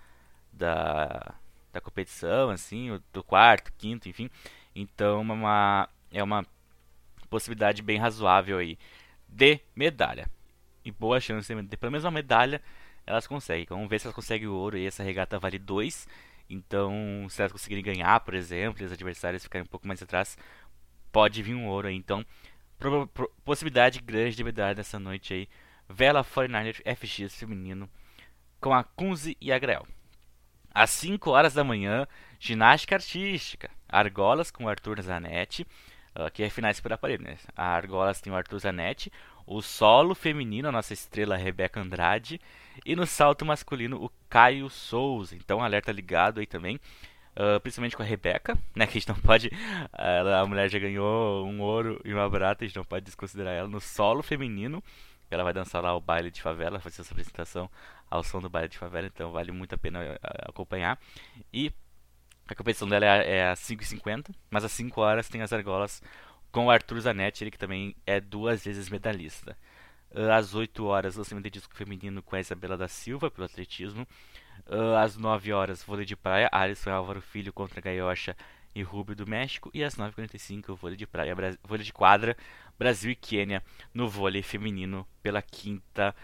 da, 0.52 1.36
da 1.76 1.82
competição, 1.82 2.50
assim, 2.50 2.98
do 3.12 3.22
quarto, 3.22 3.72
quinto, 3.78 4.08
enfim. 4.08 4.30
Então 4.74 5.20
é 5.20 5.22
uma, 5.22 5.90
é 6.10 6.24
uma 6.24 6.46
possibilidade 7.30 7.82
bem 7.82 7.98
razoável 7.98 8.58
aí 8.58 8.80
de 9.28 9.60
medalha. 9.76 10.32
E 10.86 10.92
boa 10.92 11.20
chance 11.20 11.54
de 11.54 11.78
pelo 11.78 11.92
menos 11.92 12.06
uma 12.06 12.12
medalha 12.12 12.62
elas 13.06 13.28
conseguem. 13.28 13.66
Vamos 13.68 13.90
ver 13.90 14.00
se 14.00 14.08
elas 14.08 14.16
conseguem 14.16 14.48
o 14.48 14.54
ouro 14.54 14.78
e 14.78 14.86
essa 14.86 15.04
regata 15.04 15.38
vale 15.38 15.60
2. 15.60 16.08
Então, 16.50 17.28
se 17.30 17.42
elas 17.42 17.52
conseguirem 17.52 17.84
ganhar, 17.84 18.20
por 18.22 18.34
exemplo, 18.34 18.82
e 18.82 18.86
os 18.86 18.92
adversários 18.92 19.44
ficarem 19.44 19.64
um 19.64 19.70
pouco 19.70 19.88
mais 19.88 20.02
atrás, 20.02 20.38
pode 21.12 21.44
vir 21.44 21.56
um 21.56 21.68
ouro 21.68 21.88
aí. 21.90 21.96
Então, 21.96 22.26
possibilidade 23.44 24.00
grande 24.00 24.38
de 24.38 24.44
medalha 24.44 24.76
nessa 24.76 24.98
noite 24.98 25.34
aí. 25.34 25.50
Vela 25.90 26.24
49 26.24 26.84
FX 26.96 27.36
feminino 27.36 27.90
com 28.62 28.74
a 28.74 28.84
Kunze 28.84 29.36
e 29.42 29.52
a 29.52 29.60
Grael. 29.60 29.86
Às 30.76 30.90
5 30.90 31.30
horas 31.32 31.54
da 31.54 31.64
manhã, 31.64 32.06
ginástica 32.38 32.96
artística. 32.96 33.72
Argolas 33.88 34.52
com 34.52 34.68
Arthur 34.68 35.02
Zanetti. 35.02 35.66
Aqui 36.14 36.44
é 36.44 36.50
finais 36.50 36.82
por 36.82 36.92
aparelho, 36.92 37.24
né? 37.24 37.38
A 37.56 37.68
Argolas 37.68 38.20
tem 38.20 38.34
o 38.34 38.36
Arthur 38.36 38.60
Zanetti. 38.60 39.10
O 39.48 39.62
solo 39.62 40.14
feminino, 40.14 40.68
a 40.68 40.74
nossa 40.74 40.92
estrela 40.92 41.38
Rebeca 41.38 41.80
Andrade. 41.80 42.42
E 42.86 42.94
no 42.94 43.06
salto 43.06 43.46
masculino, 43.46 44.04
o 44.04 44.12
Caio 44.30 44.70
Souza. 44.70 45.34
Então, 45.34 45.64
alerta 45.64 45.94
ligado 45.94 46.42
aí 46.42 46.46
também. 46.46 46.76
Uh, 47.38 47.58
principalmente 47.62 47.96
com 47.96 48.04
a 48.04 48.06
Rebeca, 48.06 48.58
né? 48.76 48.86
Que 48.86 48.98
a 48.98 49.00
gente 49.00 49.08
não 49.08 49.16
pode. 49.16 49.50
Ela, 49.94 50.42
a 50.42 50.46
mulher 50.46 50.70
já 50.70 50.78
ganhou 50.78 51.48
um 51.48 51.62
ouro 51.62 52.02
e 52.04 52.14
uma 52.14 52.30
prata, 52.30 52.66
a 52.66 52.68
gente 52.68 52.76
não 52.76 52.84
pode 52.84 53.06
desconsiderar 53.06 53.54
ela. 53.54 53.70
No 53.70 53.80
solo 53.80 54.22
feminino, 54.22 54.84
ela 55.32 55.44
vai 55.44 55.54
dançar 55.54 55.82
lá 55.82 55.96
o 55.96 56.02
baile 56.02 56.30
de 56.30 56.42
favela, 56.42 56.82
fazer 56.82 57.02
essa 57.02 57.14
apresentação 57.14 57.70
ao 58.10 58.24
som 58.24 58.39
do 58.39 58.50
baile 58.50 58.70
de 58.70 58.78
favela, 58.78 59.08
então 59.08 59.32
vale 59.32 59.52
muito 59.52 59.74
a 59.76 59.78
pena 59.78 60.00
uh, 60.00 60.50
acompanhar. 60.50 61.00
E 61.52 61.72
a 62.48 62.56
competição 62.56 62.88
dela 62.88 63.06
é, 63.06 63.38
é 63.38 63.50
às 63.50 63.60
5h50, 63.60 64.34
mas 64.50 64.63
às 64.63 64.72
5 64.72 65.02
horas 65.02 65.28
tem 65.28 65.41
as 65.41 65.52
argolas 65.52 66.02
com 66.52 66.68
o 66.68 66.72
Arthur 66.72 67.02
Zanetti, 67.02 67.44
ele 67.44 67.52
que 67.52 67.58
também 67.58 67.96
é 68.06 68.20
duas 68.20 68.63
vezes 68.63 68.89
medalhista. 68.89 69.58
Uh, 70.12 70.32
às 70.32 70.54
8 70.54 70.86
horas, 70.86 71.15
lançamento 71.15 71.46
de 71.46 71.50
disco 71.50 71.76
feminino 71.76 72.22
com 72.22 72.36
a 72.36 72.39
Isabela 72.39 72.78
da 72.78 72.88
Silva, 72.88 73.30
pelo 73.30 73.46
atletismo. 73.46 74.08
Uh, 74.68 74.96
às 74.98 75.18
9 75.18 75.52
horas, 75.52 75.84
vôlei 75.84 76.06
de 76.06 76.15
praia, 76.15 76.50
Alisson 76.52 76.91
Álvaro 76.91 77.22
Filho 77.22 77.52
contra 77.52 77.82
Gaiocha 77.82 78.36
e 78.74 78.84
Rubio 78.84 79.15
do 79.15 79.28
México. 79.28 79.70
E 79.74 79.84
às 79.84 79.96
9h45, 79.96 80.76
vôlei 80.76 80.98
de 80.98 81.08
praia, 81.08 81.36
vôlei 81.63 81.84
de 81.84 81.91
quadra, 81.91 82.38
Brasil 82.78 83.12
e 83.12 83.15
Quênia 83.15 83.63
no 83.94 84.08
vôlei 84.08 84.41
feminino 84.41 85.08
pela 85.24 85.41
quinta 85.41 86.15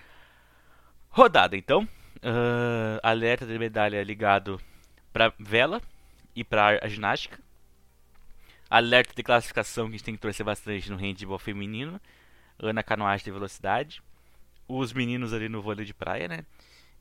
rodada. 1.11 1.55
Então, 1.55 1.83
uh, 1.83 2.99
alerta 3.03 3.45
de 3.45 3.59
medalha 3.59 4.01
ligado 4.03 4.59
para 5.11 5.33
vela 5.37 5.81
e 6.35 6.43
para 6.43 6.79
a 6.83 6.87
ginástica. 6.87 7.39
Alerta 8.69 9.13
de 9.13 9.21
classificação 9.21 9.85
que 9.85 9.89
a 9.89 9.97
gente 9.97 10.05
tem 10.05 10.15
que 10.15 10.21
torcer 10.21 10.45
bastante 10.45 10.89
no 10.89 10.97
handball 10.97 11.37
feminino. 11.37 11.99
Ana 12.57 12.81
canoagem 12.81 13.25
de 13.25 13.31
velocidade. 13.31 14.01
Os 14.67 14.93
meninos 14.93 15.33
ali 15.33 15.49
no 15.49 15.61
vôlei 15.61 15.85
de 15.85 15.93
praia, 15.93 16.27
né? 16.27 16.45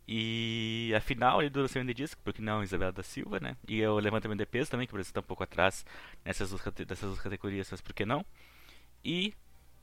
E 0.08 0.92
a 0.96 1.00
final 1.00 1.38
ali 1.38 1.48
do 1.48 1.60
lançamento 1.60 1.86
de 1.86 1.94
disco, 1.94 2.20
porque 2.24 2.42
não 2.42 2.64
Isabela 2.64 2.90
da 2.90 3.02
Silva, 3.02 3.38
né? 3.38 3.56
E 3.68 3.86
o 3.86 3.96
levantamento 4.00 4.38
de 4.40 4.46
peso 4.46 4.68
também, 4.68 4.84
que 4.84 4.92
o 4.92 4.96
Brasil 4.96 5.10
está 5.10 5.20
um 5.20 5.22
pouco 5.22 5.44
atrás 5.44 5.86
nessas 6.24 6.50
duas, 6.50 6.60
dessas 6.84 7.10
duas 7.10 7.20
categorias, 7.20 7.70
mas 7.70 7.80
por 7.80 7.94
que 7.94 8.04
não? 8.04 8.26
E 9.04 9.32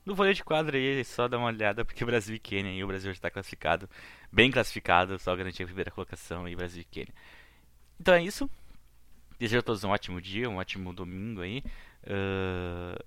no 0.07 0.15
vôlei 0.15 0.33
de 0.33 0.41
quadra 0.41 0.77
aí, 0.77 1.03
só 1.03 1.27
dá 1.27 1.37
uma 1.37 1.47
olhada, 1.47 1.83
porque 1.83 2.05
Brasil 2.05 2.33
e 2.33 2.39
Quênia, 2.39 2.71
e 2.71 2.81
o 2.81 2.87
Brasil 2.87 3.11
já 3.11 3.17
está 3.17 3.29
classificado, 3.29 3.89
bem 4.31 4.49
classificado, 4.49 5.19
só 5.19 5.35
garantir 5.35 5.63
a 5.63 5.65
primeira 5.65 5.91
colocação, 5.91 6.47
e 6.47 6.55
Brasil 6.55 6.81
e 6.81 6.85
Quênia. 6.85 7.13
Então 7.99 8.13
é 8.13 8.23
isso. 8.23 8.49
Desejo 9.37 9.59
a 9.59 9.61
todos 9.61 9.83
um 9.83 9.89
ótimo 9.89 10.21
dia, 10.21 10.49
um 10.49 10.55
ótimo 10.55 10.93
domingo 10.93 11.41
aí. 11.41 11.61
Uh, 12.03 13.03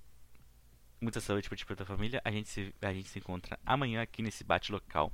muita 1.01 1.21
saúde 1.23 1.49
para 1.49 1.57
ti 1.57 1.65
e 1.69 1.75
tua 1.75 1.87
família. 1.87 2.21
A 2.23 2.31
gente, 2.31 2.51
se, 2.51 2.75
a 2.83 2.93
gente 2.93 3.09
se 3.09 3.19
encontra 3.19 3.59
amanhã 3.65 4.03
aqui 4.03 4.21
nesse 4.21 4.45
bate 4.45 4.71
local, 4.71 5.11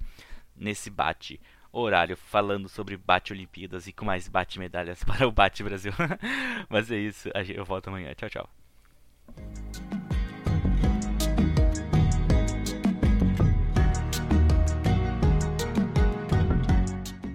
nesse 0.56 0.90
bate 0.90 1.40
horário, 1.70 2.16
falando 2.16 2.68
sobre 2.68 2.96
bate 2.96 3.32
Olimpíadas 3.32 3.86
e 3.86 3.92
com 3.92 4.04
mais 4.04 4.26
bate 4.26 4.58
medalhas 4.58 5.04
para 5.06 5.28
o 5.28 5.30
bate 5.30 5.62
Brasil. 5.62 5.92
Mas 6.68 6.90
é 6.90 6.98
isso, 6.98 7.28
eu 7.54 7.64
volto 7.64 7.86
amanhã. 7.86 8.12
Tchau, 8.14 8.28
tchau. 8.28 8.65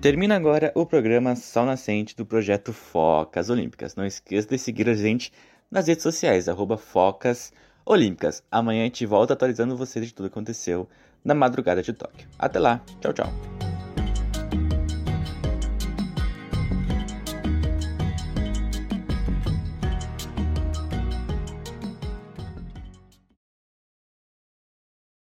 Termina 0.02 0.36
agora 0.36 0.72
o 0.74 0.84
programa 0.84 1.36
Sol 1.36 1.64
Nascente 1.64 2.16
do 2.16 2.26
projeto 2.26 2.74
Focas 2.74 3.52
Olímpicas. 3.52 3.96
Não 3.96 4.04
esqueça 4.04 4.48
de 4.48 4.58
seguir 4.58 4.90
a 4.90 4.96
gente 4.96 5.32
nas 5.70 5.88
redes 5.88 6.02
sociais, 6.02 6.50
arroba 6.50 6.76
Focas 6.76 7.54
Olímpicas. 7.86 8.44
Amanhã 8.50 8.82
a 8.82 8.86
gente 8.86 9.06
volta 9.06 9.34
atualizando 9.34 9.78
vocês 9.78 10.04
de 10.04 10.12
tudo 10.12 10.28
que 10.28 10.34
aconteceu 10.34 10.90
na 11.24 11.36
madrugada 11.36 11.84
de 11.84 11.94
Tóquio. 11.94 12.28
Até 12.40 12.58
lá, 12.58 12.82
tchau, 13.00 13.14
tchau. 13.14 13.71